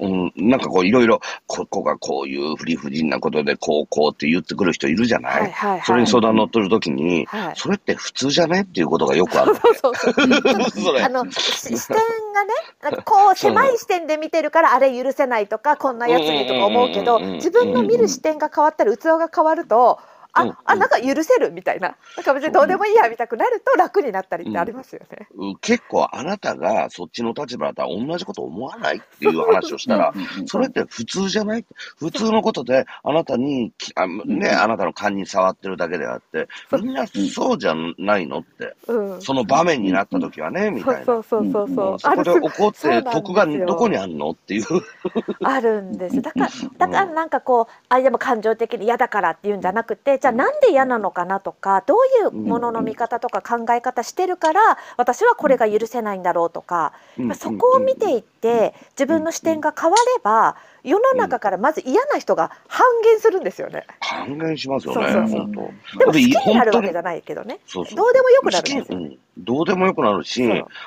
[0.00, 7.52] うん、なんかこういろいろ、ここがこういう不理不尽なことでこうこうって言ってくる人いるじゃない、はいはいはいそれに相談乗ってる時に、はい。
[7.56, 8.62] それって普通じゃね？
[8.62, 9.54] っていうことがよくある。
[9.56, 10.14] そうそうそう。
[11.02, 19.98] あのし視点がねなんかこう狭い視点で見てるからあれ許せないとかこんなやつにとか思うけど自分の見る視点が変わったり器が変わると
[20.36, 20.52] うんうん。
[20.52, 21.96] ああなんか許せるみたいな。
[22.16, 25.28] なんか別にどうでもいいやみたくなると楽になったりってありますよね。
[25.34, 30.12] うん結構あなたがそっちの立場だったら同じこと思わないっていう話をしたら、
[30.46, 31.64] それって普通じゃない？
[31.98, 41.04] 普通のことで、あなたに、きあね、あなたの勘に触ってるだけであって、みんなそうじゃないのって、うん、その場面になった時はね、みたいな。
[41.04, 41.98] そうそうそうそうそう。
[41.98, 44.30] そこで怒って、得がどこにあんの？
[44.30, 44.64] っていう。
[45.42, 46.22] あるんです。
[46.22, 54.60] だからだからなんかこうあでも感情的に嫌だからっていうんじゃなくてじゃあなんで嫌なのかなとかどういうものの見方とか考え方してるから
[54.96, 63.86] 私はこれが許せないんだろうとか、まあそこを見ていって自分の視点が変われば世の中からまず嫌な人が半減するんですよね。
[64.00, 65.98] 半減しますよね、そうそうそう本当。
[65.98, 67.20] でも好きになるわけじゃない。
[67.22, 67.60] けどね。
[67.66, 68.98] そうそうどうでもよくなるんですよ。
[68.98, 70.42] うんどうでもよくなるし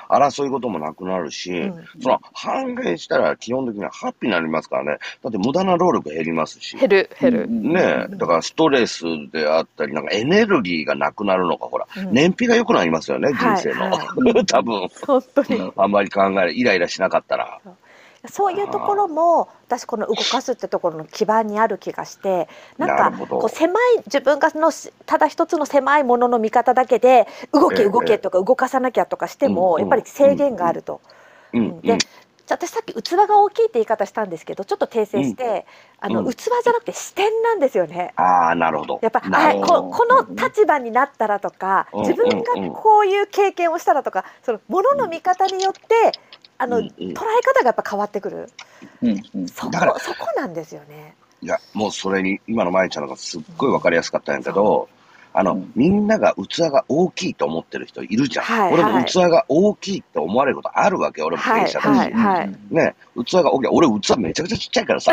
[0.08, 4.98] 争い事もなくなるし、うんその半減したら基本的にはハッピーになりますからね。
[5.22, 6.76] だって無駄な労力減りますし。
[6.76, 7.46] 減る減る。
[7.50, 13.90] ねえ、だからストレスであったり、なんかエネルギーがなくなるのか、ほら、うん燃費が良くなりますよね、人はい生の。
[13.90, 15.72] は 多分、本当に。
[15.76, 17.60] あんまり考え、イライラしなかったら。
[18.28, 22.48] そういうところも私この動かすってところの基盤にある気がして
[22.78, 31.00] なんかこう狭い自分がのしただ一つの狭いものの見方だけで動けええ動けとか動かさなきゃとかしてもうんやっぱり制限があると。
[31.52, 31.98] で
[32.50, 35.64] 私さっき器が大きいって言い方したんですけどちょっと訂正して、
[35.98, 36.32] あのうん。
[36.32, 38.12] 器じゃなくて視点なんですよね。
[38.16, 38.98] ああ、なるほど。
[39.02, 46.12] やっぱここの立場になったらとかうん自分がこういう経験をしたらとかそのものの見方によって
[46.64, 48.48] あのうんうん捉え方がやっぱ変わってくる
[49.02, 51.14] うんうんそこだからそこなんですよね。
[51.42, 54.88] いや、もうそれに、今の舞ちゃんのがすっごいわかりやすかったんやけど、
[55.34, 58.44] あの、うんみんなが器が大きいと思ってる人いるじゃん。
[58.46, 61.86] はい俺もはい器が大きいって思われることあるわけ、俺も経営者だし。
[61.88, 62.94] はいはいね、
[63.26, 63.68] 器が大きい。
[63.68, 65.12] 俺、器めちゃくちゃちっちゃいからさ。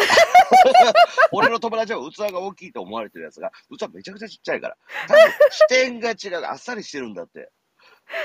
[1.33, 4.77] 俺の友達は器が大きいと思われてるやつが、器めちゃくちゃちっちゃいから。
[5.07, 6.45] 多分視点が違う。
[6.45, 7.49] あっさりしてるんだって。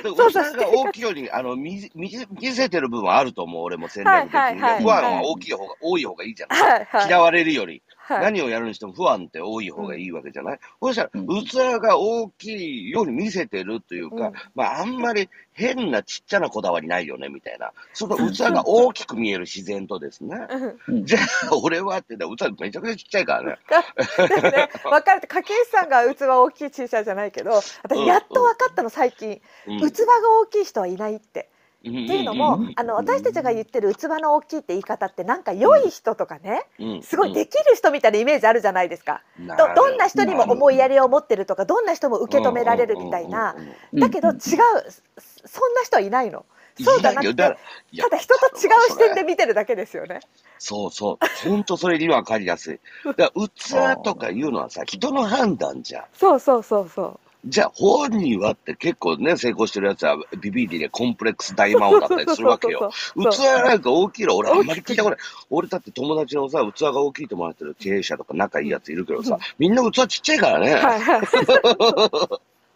[0.02, 3.62] で器そうそうが大きいように、あの、見、見せ見せてる部分はあると思う。
[3.62, 4.38] 俺も戦略的に。
[4.38, 6.60] はいはいは大きい方が、多い方がいいじゃない。
[6.60, 7.82] はいはい嫌われるより。
[8.06, 8.22] はい。
[8.22, 14.32] 何をやるにしても不安って多い方がいいわけじゃない、そしたら、うん器が大きいように見せてるというか、うん。
[14.54, 17.72] まあ、あんまり変なちっちゃなこだわりないよね、みたいな。
[17.94, 20.36] その器が大きく見える自然とですね。
[20.88, 20.94] うん。
[20.94, 23.58] うんじゃあ、俺はってね、器めちゃくちゃちっちゃいからね。
[24.84, 25.18] 分 かる。
[25.18, 29.40] って掛石さんが器大きい小さいじゃないけど私やっと分かったの最近。
[29.66, 29.78] うん。
[29.80, 30.06] 器が
[30.42, 31.48] 大きい人はいないって。
[31.76, 36.66] っっていうのもあの私たちが言ってる器の大きいって言い方ってなんか良い人とかね
[37.02, 39.22] すごいできる人みたいなイメージあるじゃないですか。
[39.38, 43.54] どどんな人にも思いやりを持ってるとかどんな人も受け止められるみたいな。
[43.94, 44.56] だけど違うそ
[45.48, 46.44] そんな人はいないの。
[46.82, 47.48] そうじゃなくてた
[48.10, 50.20] だ人と違う視点で見てるだけですよね。
[50.58, 51.48] そうそう。
[51.48, 52.80] ほんとそれには分かりやすい。
[53.16, 56.04] だ器とかいうのはさ、人の判断じゃん。
[56.12, 57.25] そうそうそうそう。
[57.46, 62.90] じゃあ本人はって結構ね、成功してるやつはビビリでコンプレックス大魔王だったりするわけよ。
[63.14, 65.24] 器なんか大きいの俺あんまり聞いたことない。
[65.50, 70.74] 俺だって友達のさ、器が大きいと思われてる経営者とか仲いいやついるけどさ、みんな器ちっちゃいからね。
[70.74, 71.20] はいはい。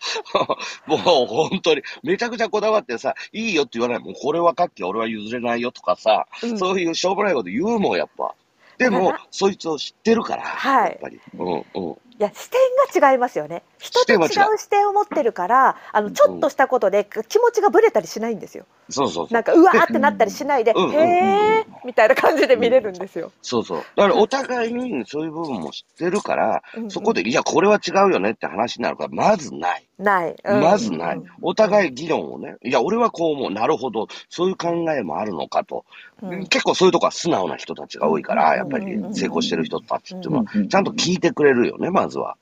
[0.86, 4.04] もう本当に、めちゃくちゃこだわってさ、いいよって言わない。
[4.04, 8.34] もうこれはかっけ俺は譲れないよとかさ、うんそういうしょうもないこと言うもん、やっぱ。
[8.78, 11.20] でも、そいつを知ってるから、はいやっぱり。
[11.36, 11.96] うんうん。
[12.20, 13.62] いや視点が違いますよね。
[13.78, 18.66] 人と違う視点を持ってるから、あのちょっとしたことで気持ちがぶれたりしないんですよ。
[18.90, 19.32] そうそうそう。
[19.32, 23.32] なんかうわーってなったりしないで、うんうんへえみたいな感じで見れるんですよ。
[23.40, 23.78] そうそう。
[23.96, 29.86] だからお互いにそういう部分も知ってるから、うんうんそこで、いや、これは違うよねって話になるから、まずない。
[29.98, 30.36] ない。
[30.44, 31.24] うんまずないうん。
[31.40, 33.50] お互い議論をね、いや、俺はこう思う。
[33.50, 34.08] なるほど。
[34.28, 35.84] そういう考えもあるのかと。
[36.22, 42.36] うん結構そういうとこは素直な人たちが多いから、やっぱり成功してる人たちっていうのは、ちゃんと聞いてくれるよね、まずは。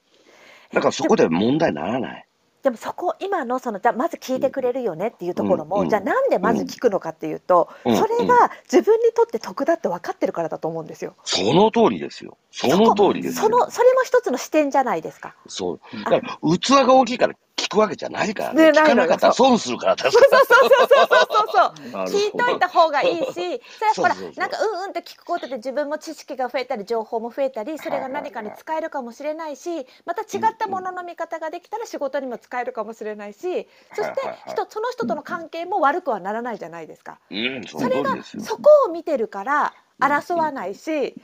[0.72, 2.24] だからそこで問題にならない。
[2.62, 11.14] でもそこ今のそのじゃあまず聞いてくれるよねっていうところも、うんじゃあなんでまず聞くのかっていうと、うんそれが自分にとって得だって分かってるからだと思うんですよ。
[11.24, 12.36] その通りですよ。
[12.50, 13.42] その通りですよ。
[13.42, 15.36] そのそれも一つの視点じゃないですか。
[15.46, 15.80] そう。
[16.04, 18.68] だから、器が大きいから聞くわけじゃないからね。
[18.68, 22.24] 聞ねないのよかなかったら損するから、確そうそうそうそうそうそう。
[22.24, 23.60] 聞いといた方がいいし、
[23.94, 37.18] それはほらなんかうんうんって聞くことで自分も知識が増えたり情報も増えたり、それが何かに使えるかもしれないし、また違ったものの見方ができたら仕事にも使えるかもしれないし、そして人その人との関係も悪くはならないじゃないですか。
[37.30, 38.16] うん、そそれが。
[38.22, 41.14] そこを見てるから争わないし、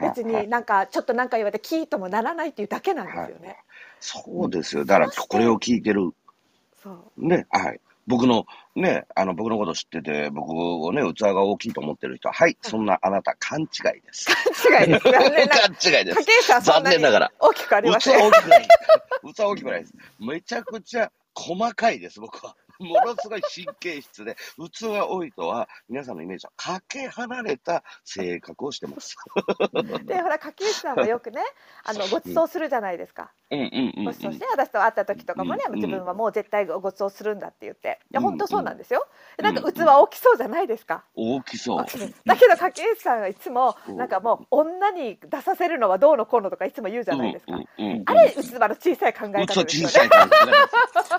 [0.00, 3.58] 別になんかちょっとなんか言われてキーともならないっていうだけなんですよね。
[4.04, 4.84] そうですよ。
[4.84, 6.10] だから、これを聞いてる、
[6.82, 7.26] そう。
[7.26, 7.80] ね、はい。
[8.06, 8.44] 僕の、
[8.76, 14.30] ね、あの、僕のこと知ってて、僕をね、器が大きいと思ってる人は、はい、そんなあなた、勘違いです。
[14.68, 15.04] 違いです。
[15.10, 16.60] 残念ながら勘違いです。
[16.60, 17.32] 残念ながら。
[17.40, 18.26] 大きくありま器せん。
[18.26, 18.68] 大きくない。
[19.34, 19.94] 器大きくないです。
[20.20, 22.54] めちゃくちゃ細かいです、僕は。
[22.78, 24.36] ものすごい神経質で、
[24.72, 29.16] 器多いとは、皆さんのイメージは、かけ離れた性格をしてます。
[30.04, 31.40] でほら柿内さんもよくね
[31.84, 33.32] あのご馳走するじゃないですか。
[33.50, 39.06] うんうして私と会った時とかもね、うん自分はもう絶対ご馳走するんだって言っていやうん本当そうなんですよ。
[39.38, 41.04] なんか器大きそうじゃないですか。
[41.14, 41.84] 大きそう
[42.24, 47.54] だけど柿内さんはいつもうんなんかもう女に出させるのはどうのこうのとかいつも言うじゃないですか。
[47.54, 50.10] あれ器の小さい考え器方ですよね。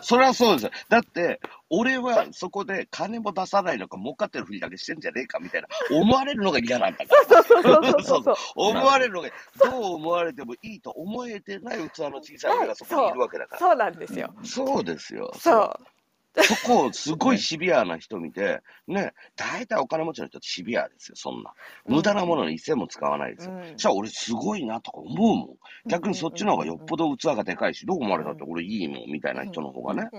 [0.01, 0.71] それはそうですよ。
[0.89, 1.39] だって、
[1.69, 7.43] 俺はそこで金も出さないのか、儲かってるふりだけしてんじゃねえかみたいな、思われるのが嫌なんだから。
[8.03, 8.35] そうそう。
[8.55, 9.29] 思われるのが、
[9.63, 13.59] どう思われてもいいと思えてない器の小さい俺がそこにいるわけだから。
[13.59, 14.33] そうなんですよ。
[14.43, 15.31] そうですよ。
[15.39, 15.73] そう。
[16.43, 21.53] そこをすごいシビアな人見て、ね、大体お金持ちの人ってシビアですよ、そんな。
[21.87, 23.53] 無駄なものに一銭も使わないですよ。
[23.53, 23.77] うん。
[23.77, 25.47] じゃあ俺すごいなとか思うもん。
[25.87, 30.09] 逆にそっちの方がよっぽど器がでかいし、どう思われたって俺いいもん、みたいな人の方がね。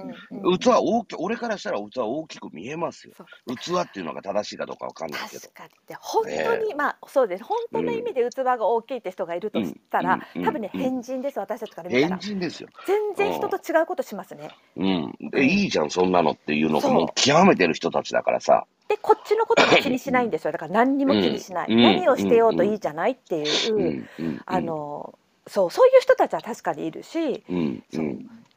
[0.60, 3.14] 器大き、俺からしたら器大きく見えますよ。
[3.48, 5.42] 器っていうのが正しいかどうかわかんないけど。
[5.42, 5.54] 確。
[5.54, 5.70] かに。
[5.86, 7.44] で本当に、まあそうです。
[7.44, 10.44] 本当の意味で器が大きいって人がいるとしたら、うん。
[10.44, 10.80] 多分ねうん。
[10.80, 12.68] 変人です私たちから見た変ら人ですよ。
[12.86, 14.50] 全然人と違うことしますね。
[14.76, 15.30] うん。
[15.30, 18.66] で、いいじゃん、そんなのっていうのがもう極めてる人たちだからさ。
[18.88, 24.08] でこっちのことも気にしないんですよ だから何にも気にしない、うん何をしてようといいじゃないっていう、うん。
[24.18, 24.42] うん。
[24.46, 27.82] あ、のそうそういう人たちは確かにいるしうん。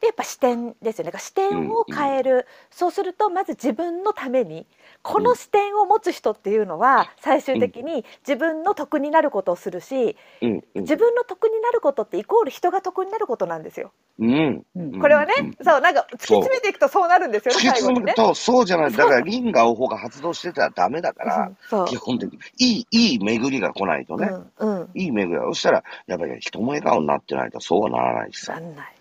[0.00, 4.66] でやっぱ視点ですよね視点を変える、そうするとまず自分のために
[5.02, 10.64] この視点を持つ人っていうのは最終的に自分の得になることをするしうん。
[10.74, 10.80] うん。
[10.82, 13.92] 自分の得になることってイコール人が得になることなんですよ。
[14.18, 14.64] うん。
[15.00, 17.68] これはね、うんそうなんか突き詰めていくとそうなるんですよね突き。
[17.68, 18.92] 詰めると、そうじゃない。
[18.92, 21.52] だから、リンガオホが発動してたらダメだから
[21.84, 22.38] う基本的に。
[22.58, 24.30] いい、いい巡りが来ないとね。
[24.58, 25.46] うんうんいい巡りが。
[25.46, 28.54] そしたら、やっぱり人も笑顔になってないとそうはならないしさ。
[28.54, 28.99] なんない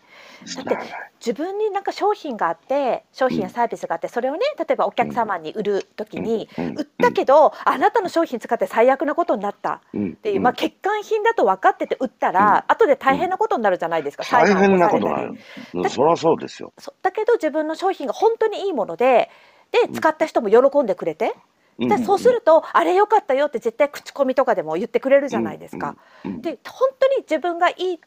[0.56, 0.78] だって。
[1.20, 6.66] 自分になんか商品があって商品やサービスがあってそれをね例えばお客様に売る時にうん。
[6.78, 10.12] 売ったけどあなたの商品使って最悪なことになったうん。
[10.12, 15.40] っていうまあ欠陥品だと分かってて売ったら後で大変なことになるじゃないですか大変なこと裁判をなる。
[15.74, 15.90] うん。
[15.90, 16.74] そりゃそうですよ。
[17.02, 19.30] だけど自分の商品が本当にいいもので
[19.72, 21.36] で使った人も喜んでくれて
[21.78, 22.04] でん。
[22.04, 25.96] そうするとあれ良かったよって絶対口コミとかでも言ってくれるじゃないですか。。
[26.24, 28.00] で本当に自分がいい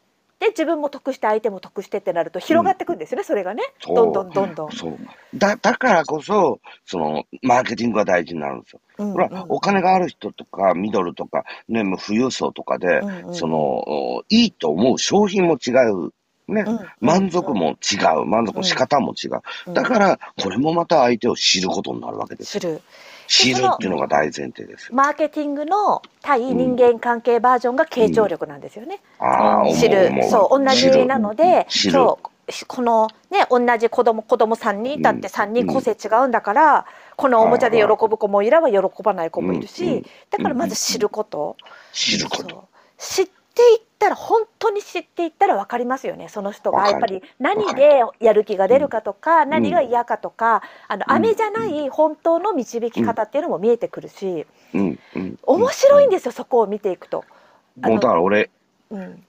[0.42, 4.72] で自分も得して相手も得してってなると広がっていくんですよね、それがねどんどんどんどん。
[4.72, 4.98] そう。
[5.34, 8.80] だ、だからこそ、その、マーケティングが大事になるんですよ。
[8.98, 16.12] うんほら、お金がある人とか、ミドルとか、ね、もう富裕層とかで、うんうんその、おいいと思う商品も違う。
[16.48, 18.24] ね、うん満足も違う。
[18.26, 19.42] 満足の仕方も違う。
[19.68, 22.60] うんだから、これもまた相手を知ることになるわけですよ。
[22.60, 22.82] 知る
[23.26, 24.94] 知るっていうのが大前提ですよ。
[24.94, 29.00] マーケティングの対人間関係バージョンが傾聴力なんですよね。
[29.18, 30.10] ああ、思う知る。
[30.30, 39.92] そう同じなのでそうしこのね同じ子供子供3人いたって3人個性違うんだから、このおもちゃで喜ぶ子もいれば喜ばない子もいるし、うん。
[39.92, 40.02] うん。
[40.30, 41.56] だからまず知ること、
[41.92, 42.68] 知ること。
[42.98, 43.30] 知って
[43.74, 55.38] いったら本当に知っていったら分かりますよねその人がやっぱり何でやる気が出るかとか、ん何が嫌かとかあのうん飴じゃない本当の導き方っていうのも見えてくるしうん、うん。
[55.42, 57.24] 面白いんですよそこを見ていくと。
[57.80, 58.50] もうだから俺、
[58.90, 59.22] うん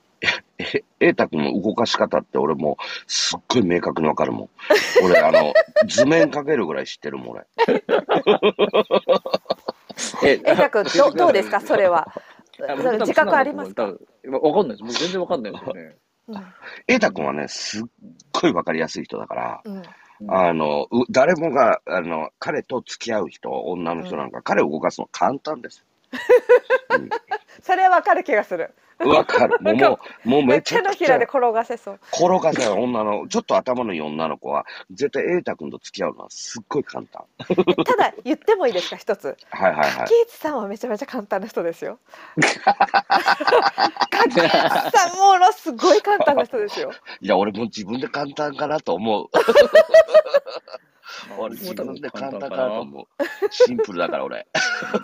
[0.57, 4.49] え、瑛太君の動かし方って俺もう、すっごい明確にわかるもん。
[5.03, 5.53] 俺、あの、
[5.85, 7.45] 図面かけるぐらい知ってるもん、俺。
[10.23, 12.07] ええたくんどどうですかそれは。
[12.99, 13.91] 自覚ありますか。
[14.29, 14.83] わかんないです。
[14.83, 15.81] 僕全然わかんないですよね。
[15.81, 15.93] うん
[16.87, 17.83] 瑛太君はね、すっ
[18.31, 19.83] ごいわかりやすい人だから、うん
[20.27, 25.83] あの、う誰もが、あの、彼と付き合う人、女の人なんか、彼を動かすの簡単です。
[27.61, 28.73] それはわかる気がする。
[29.05, 29.57] わかる。
[29.61, 31.99] もう、もう、めちゃくちゃ手のひらで、転がせそう。
[32.11, 37.23] 転がせ女の、ちょっと頭のいい女の子は、絶対瑛太君と付き合うのはすっごい簡単。
[37.85, 39.37] ただ言ってもいいですか一つ。
[39.49, 40.13] はいはいはい柿。
[40.23, 41.99] 内さんはめちゃめちゃ簡単な人ですよ。
[44.09, 46.91] 柿内さんものすごい簡単な人ですよ。
[47.21, 49.29] いや、俺も自分で簡単かなと思う。
[51.45, 53.05] 俺自分で簡単かなと思う。
[53.51, 54.47] シンプルだから俺。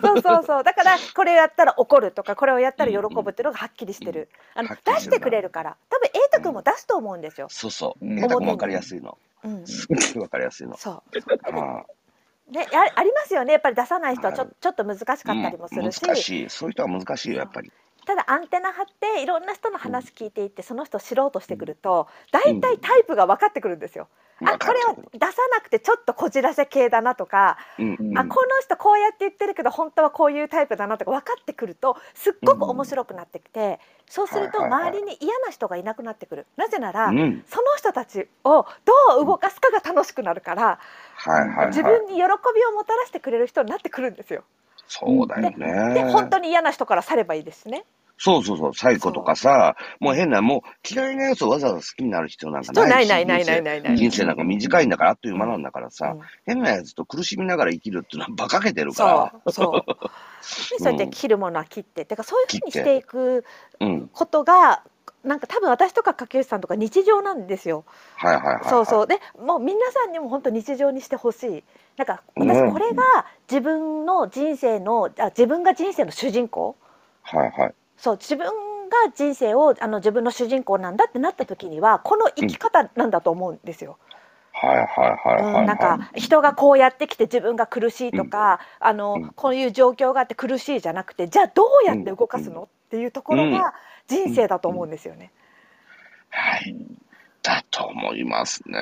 [0.02, 0.62] そうそうそう。
[0.64, 4.28] だからこれやったら怒るとかこれをやったら喜ぶっていうのがはっきりしてる。
[4.54, 5.76] あの出してくれるから。
[5.88, 7.46] 多分瑛太君も出すと思うんですよ。
[7.50, 8.04] そうそう。
[8.04, 9.18] うん瑛太君わかりやすいの。
[9.44, 9.66] うん。
[9.66, 10.76] すっごいわかりやすいの。
[10.76, 11.02] そう。
[11.44, 11.84] あ
[12.50, 16.50] ね、あありますよねやっぱり出さない人はちょ,、はいちょっと難しかったりもするし、うん難しい。
[16.50, 17.72] そういう人は難しいよ、やっぱり。
[18.10, 24.08] ただアンテナ張っていろんな人の話聞いていってその人を知ろうとしてくると大体タイプが分かってくるんですよ。
[24.42, 36.46] あこれを出さなくてちょっとこじらせ系だなとか、うんうんあこの人こうやって言ってるけど本当はこういうタイプだなとか分かってくるとすっごく面白くなってきて、そうすると周りに嫌な人がいなくなってくる。
[36.56, 37.44] なぜなら、うん。
[37.46, 40.80] その人たちをどう動かすかが楽しくなるから。
[41.68, 44.42] 自分に喜びをもたらしてくれる人になってくるんですよ。
[44.90, 45.94] そうだよね。
[45.94, 47.84] で本当に嫌な人から去ればいいですね。
[48.22, 53.08] そうそうそう、サイコとかさ、もう変な、もう嫌いなやつをわざわざ好きになる必要なんか人ないし。
[53.08, 53.96] ないないないないない。
[53.96, 59.84] 人生なんか短いんだからあっという間なんだからさ、うん変なやつと苦しみながら生きるっていうのは馬鹿げてるかそうそう。
[60.78, 63.46] でそうやって切るものは切って、てかそういうふうにしていく。
[64.12, 64.82] ことが
[65.24, 67.84] なんか多分私とか竹内さんとか日常なんですよ。
[68.16, 68.64] はいはいはい、はい。
[68.64, 71.64] そうそうでもう皆さんにも本当日常にしてほしい。
[71.96, 76.76] なんかうん私これが自分の人生のあ自分が人生の主人公。
[77.22, 77.74] はいはい。
[78.00, 83.98] そう自分が人生をあの自分の主人公なんだってなった時にはこの生き方なんだと思うんですよ。
[84.52, 93.74] はいはいはいはい、はいうん、なんか人がこうやってきて自分が苦しいとか、あのうんこういう状況があって苦しいじゃなくてじゃあどうやって動かすの、っていうところが
[94.08, 95.30] 人生だと思うんですよね。
[96.30, 96.74] はい。
[97.42, 98.78] だと思いますね。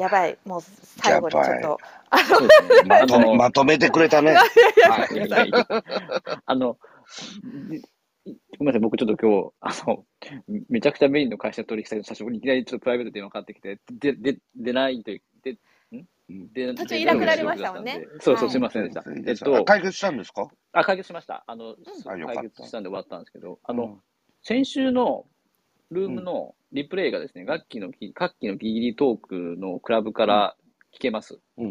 [0.00, 0.60] やばいもう
[1.02, 1.78] 最後にちょっと
[2.26, 2.88] そうですね。
[2.88, 4.34] まとめあの まとめてくれたね。
[4.34, 4.44] は
[5.10, 5.66] いいやいやいや
[6.46, 6.76] あの、
[8.58, 10.04] ごめんなさい、僕ちょっと今日、あの、
[10.68, 15.56] めちゃくちゃメインの会社取引先の社長にいきなりちょっとプライベートで電話かかってきて、で、で、出ないという、で、ん？
[16.52, 18.06] で途中いなくなりましたもんね。
[18.20, 18.50] そうそう、はい。
[18.50, 19.04] すいませんでした。
[19.26, 20.48] えっと、解決したんですか？
[20.72, 21.44] あ、解決しました。
[21.46, 21.74] あの、
[22.04, 23.98] 解決したんで終わったんですけど、あの、
[24.42, 25.26] 先週の
[25.90, 30.56] ルームのリプレイがですね、楽器のギ、楽器のギリギリトークのクラブから
[30.94, 31.38] 聞けます。
[31.58, 31.64] え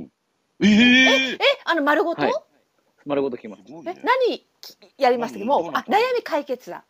[0.59, 2.33] ええあの丸ごと、はい
[3.05, 3.63] 丸ごと聞けます。
[3.63, 4.01] ね。
[4.03, 4.45] 何
[4.97, 6.83] やりましたっけもうあ悩み解決だ。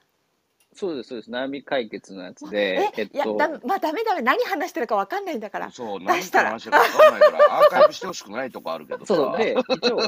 [0.74, 1.32] そうです、そうです。
[1.32, 5.72] 悩み解決のやつで、えっいやと、だまあダメダメ何話してるかわかんないんだから。
[5.72, 9.16] そう、出何したら話してるか分かんないから、 アーカイブしてほしくないとこあるけどさ。
[9.16, 10.00] そうで、一応、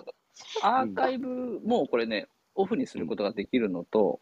[0.61, 4.19] アーカイブもこれね、オフにすることができるのと、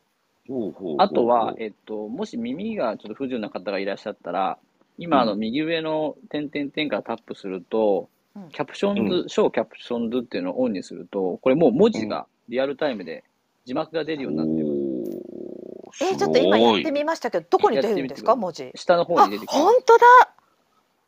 [0.48, 4.58] ほうほうほうほうあとは、えっと、もし耳がちょっと不自由な方がいらっしゃったら、
[4.98, 8.08] 今、あの、右上の点々点からタップするとうん、
[8.52, 13.24] captions、show captions っていうのをオンにすると、これもう文字がリアルタイムで
[13.66, 14.68] 字幕が出るようになってる。
[14.68, 18.72] おーえちょっと今やってすみましたけどどこに出るんですかや文字？
[18.76, 19.60] 下の方あに出てきます。
[19.60, 20.06] 本当だ。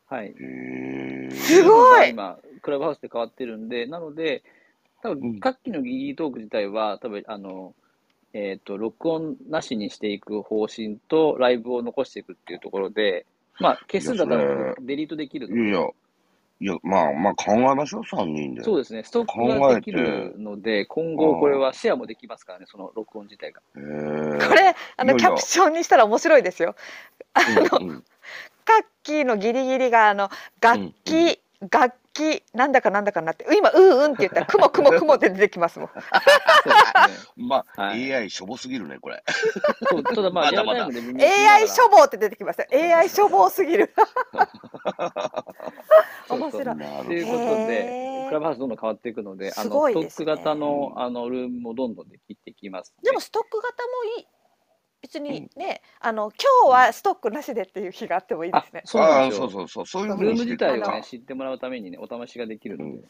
[0.08, 0.34] はい。
[1.32, 4.44] すごい今、クラブハウスで変わってるんで、なので、
[5.02, 7.74] 多うん分、各機のギリギリトーク自体は、多分、あの、
[8.34, 13.26] えっ、と、録音なしにしていく方針と、ライブを残していくっていうところで、
[13.60, 15.88] まあ、消すんだったらデリートできるといやいや、
[16.64, 18.64] いや、まあまあ考えましょう、3人で。
[18.64, 23.62] そうですね、ストックができるので、今後これはシェアもできますからね、その録音自体が。
[23.74, 23.80] こ
[24.54, 26.78] れあのキャプションにしたら面白いですよ。
[27.82, 28.04] うんうん。
[28.64, 30.30] カッキーのギリギリがあの
[30.62, 31.68] 楽器、うん。
[31.70, 35.90] 楽器なんだかなんだかなって今うんうんって言ったら雲雲 雲って出てきますもん。
[37.36, 39.24] まあ、 はい AI しょぼすぎるね、これ。
[39.90, 42.66] そうただまあ、 まだまだ AI 処方って出てきました。
[42.72, 43.94] AI 処方すぎる。
[46.30, 46.78] 面白い。
[47.06, 54.28] ということへでー、クラブハウスどんどん変わっていくので、あすのストック型のあのルームもどんどんできてきます、でもストック型もいい。
[55.04, 56.32] 別にね、あの
[56.64, 58.84] 今日はストックなしでっていう日があってもいいであすね。
[58.86, 59.50] そうなんああ、ですよ。
[59.50, 63.04] そうそうそう、そういうルーム自体をかね、知ってもらうためにね、お試しができるので。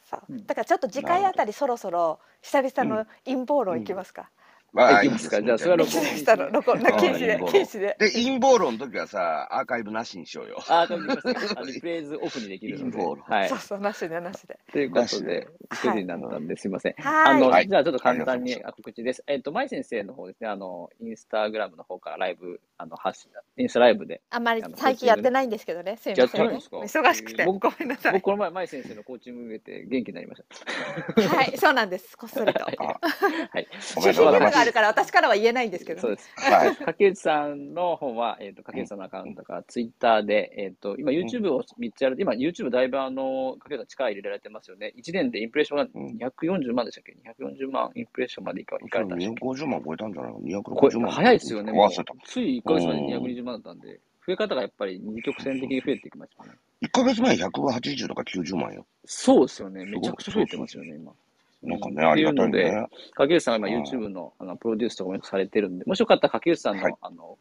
[0.47, 4.31] だからちょっと次回あたりそろそろ久々の陰謀論いきますか。
[4.73, 7.95] まいきますかいいですねじゃあそれは録音したの録音禁止でうん禁止で。
[7.99, 10.57] で、陰謀論の時はさ、アーカイブなしにしようよ。
[10.67, 11.61] あ、これできますか。
[11.61, 12.91] あリプレイズオフにできるので。
[12.91, 13.57] 陰謀論はいそう。
[13.59, 14.59] そうなしでなしで。
[14.71, 16.93] ということで、はい9時になったんですいません。
[16.93, 19.23] はいあの、はいじゃあちょっと簡単に告知です。
[19.27, 25.97] えっと、舞先生の方ですね、あの、インスタグラムの方からライブ、あの、発信、インスタライブで、あんまり最近やってないんですけどね。
[25.97, 26.77] すいませんねやってないんですか？
[27.01, 27.45] 忙しくて。
[27.45, 28.23] ご僕めんなさい僕、。
[28.23, 30.43] この前、舞先生のコーチング受けて元気になりまし
[31.15, 31.21] た。
[31.35, 32.17] はい、そうなんです。
[32.17, 32.63] こっそりと。
[32.65, 33.67] はい。
[33.97, 36.01] おめでとうございますがあるから私からは言えないんですけどね。
[36.01, 36.31] そうです。
[36.37, 36.75] はい。
[36.75, 44.93] 竹内さんの方は、えっ、と、竹内さんのアカウントからツイッターで、えっ、と、今 YouTube を3つやる、今 YouTube だいぶあの、竹内さん力入れられてますよね。
[44.97, 51.11] 1年でインプレッションがうん240万でしたっけ ?240 万インプレッションまでいかいかれたんでしたっけ？250万超えたんじゃないのこ ?260 れ万。
[51.11, 51.73] 早いですよね。
[52.25, 56.51] つい1ヶ月まで220万だったんで、増え方がやっぱり二曲線的に増えていきましたね。
[56.81, 58.85] 1ヶ月前180とか90万よ。
[59.05, 59.85] そうですよね。
[59.85, 61.13] めちゃくちゃ増えてますよね、今。
[61.63, 62.87] なんかね、ありがたいね。
[63.17, 67.37] 竹内さんが今うん YouTube のあのプロデュースとかもよくされてるんで、もしよかったら竹内さんの、はいあの、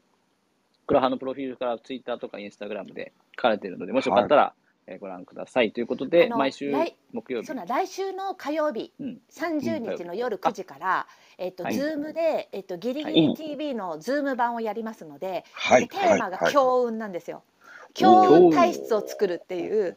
[0.87, 4.55] クラハのプロフィールから Twitter とか Instagram で書かれてるので、もしよかったら、
[4.87, 5.71] えーご覧ください。
[5.71, 7.57] ということで、毎週来木曜日そう。
[7.57, 11.07] な来週の火曜日、うん30日の夜9時から、
[11.39, 15.89] えっと、はいズームで、えっと、ギリギはリ TV のズーム版をやりますので、はい。
[15.89, 17.45] テーマがはい強運なんですよ。
[17.93, 19.97] お強ー運体質を作るっていう、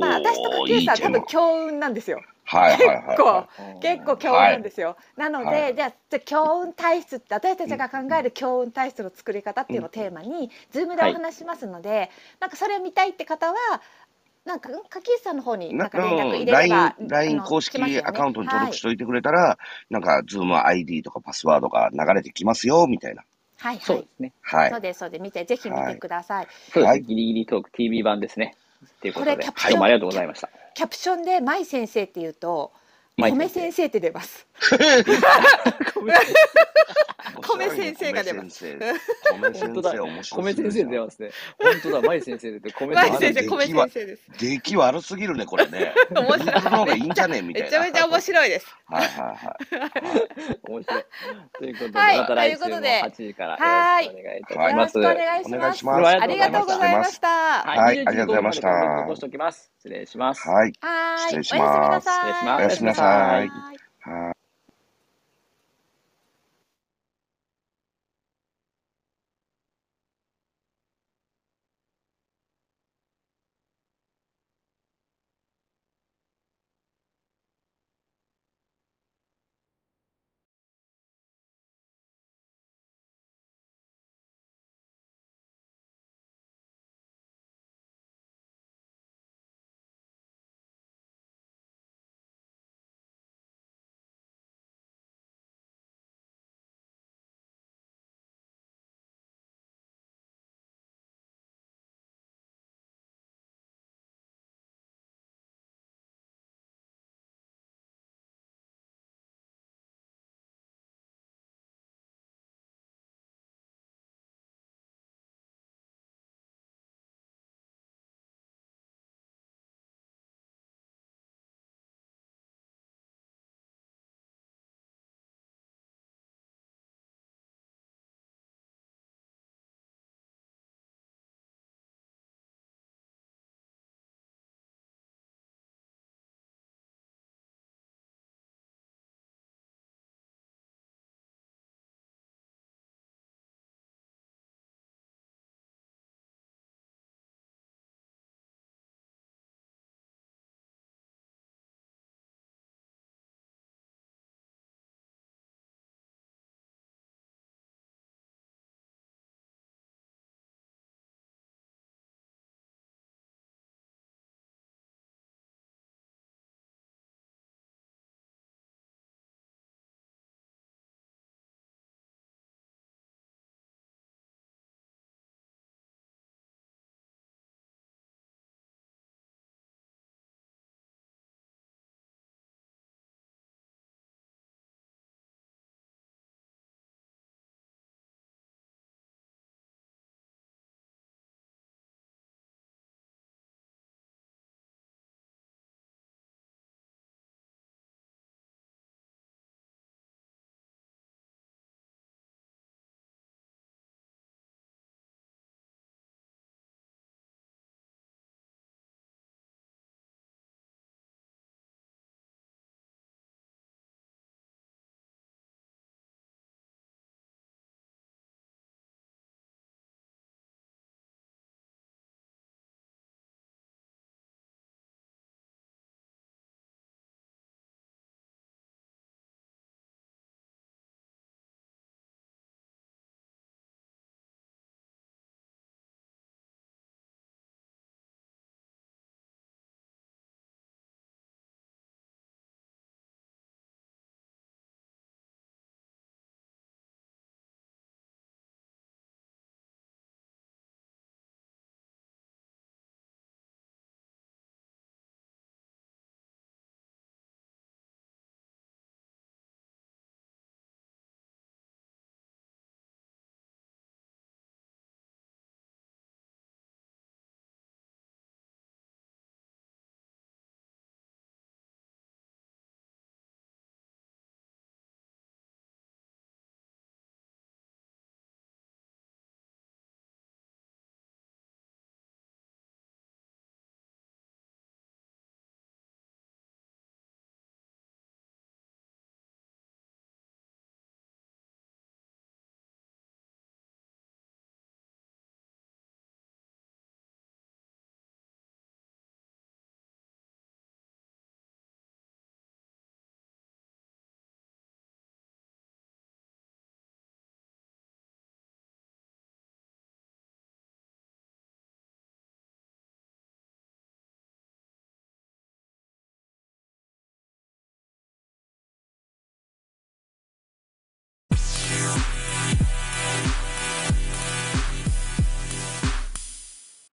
[0.00, 2.22] まあ、私とかケイさん多分強運なんですよ。
[2.44, 3.06] はいはいはい。
[3.06, 3.48] 結構。
[3.80, 4.96] 結構強運なんですよ。
[5.16, 5.74] なので、はい。
[5.74, 13.54] じゃあじゃあ強運体質って私たちが考える強運体質の作り方っていうのをテーマに、ズームでお話ししますので、なんかそれを見たいって方は
[14.44, 19.56] なんかうん柿内さんの方になんか連絡入れれば、LINE、公式アカウントに登録しといてくれたら、
[19.88, 23.22] なんか、 Zoom ID とかパスワードが流れてきますよ、みたいな。
[23.62, 24.32] はいはいそうですね。
[24.42, 24.80] はいそう。
[24.80, 26.46] ですそうです見てぜひ見てください。
[26.46, 26.86] そうですね。
[26.86, 28.56] はいギリギリトーク TV 版ですね。
[29.00, 30.50] ということで、これキャプションどうもありがとうございました。
[30.74, 32.72] キャプションで舞先生っていうと
[33.16, 34.46] 米先生って出ます。
[37.42, 38.94] 米先生が出ます米先生。
[39.38, 40.42] 米先本当だ生面白い。
[40.42, 41.30] 米先生出ますね。
[41.58, 44.22] 本当だ、舞先生出て、米舞先生米先生です。
[44.38, 45.92] 出来悪すぎるね、これね。
[46.10, 47.66] 面白い僕の方がいいんじゃねみたいな。
[47.66, 48.66] めちゃめちゃ面白いです。
[48.86, 49.38] はいはいはい。
[50.68, 51.04] 面白い。
[51.58, 54.98] ということで、はいまた来週もということで8時からはいよろしくお願いいたしはいます。
[54.98, 55.22] よろしくお
[55.58, 56.06] 願いします。
[56.08, 57.28] ありがとうございました。
[57.28, 59.72] ははい21ありがとうございました残しておきます。
[59.78, 60.48] 失礼します。
[60.48, 60.70] はい。
[60.70, 61.18] ーい。
[61.20, 62.14] 失礼しおやすみなますさい。
[62.14, 63.48] 失礼しますおやすみなさい
[64.10, 64.31] はい。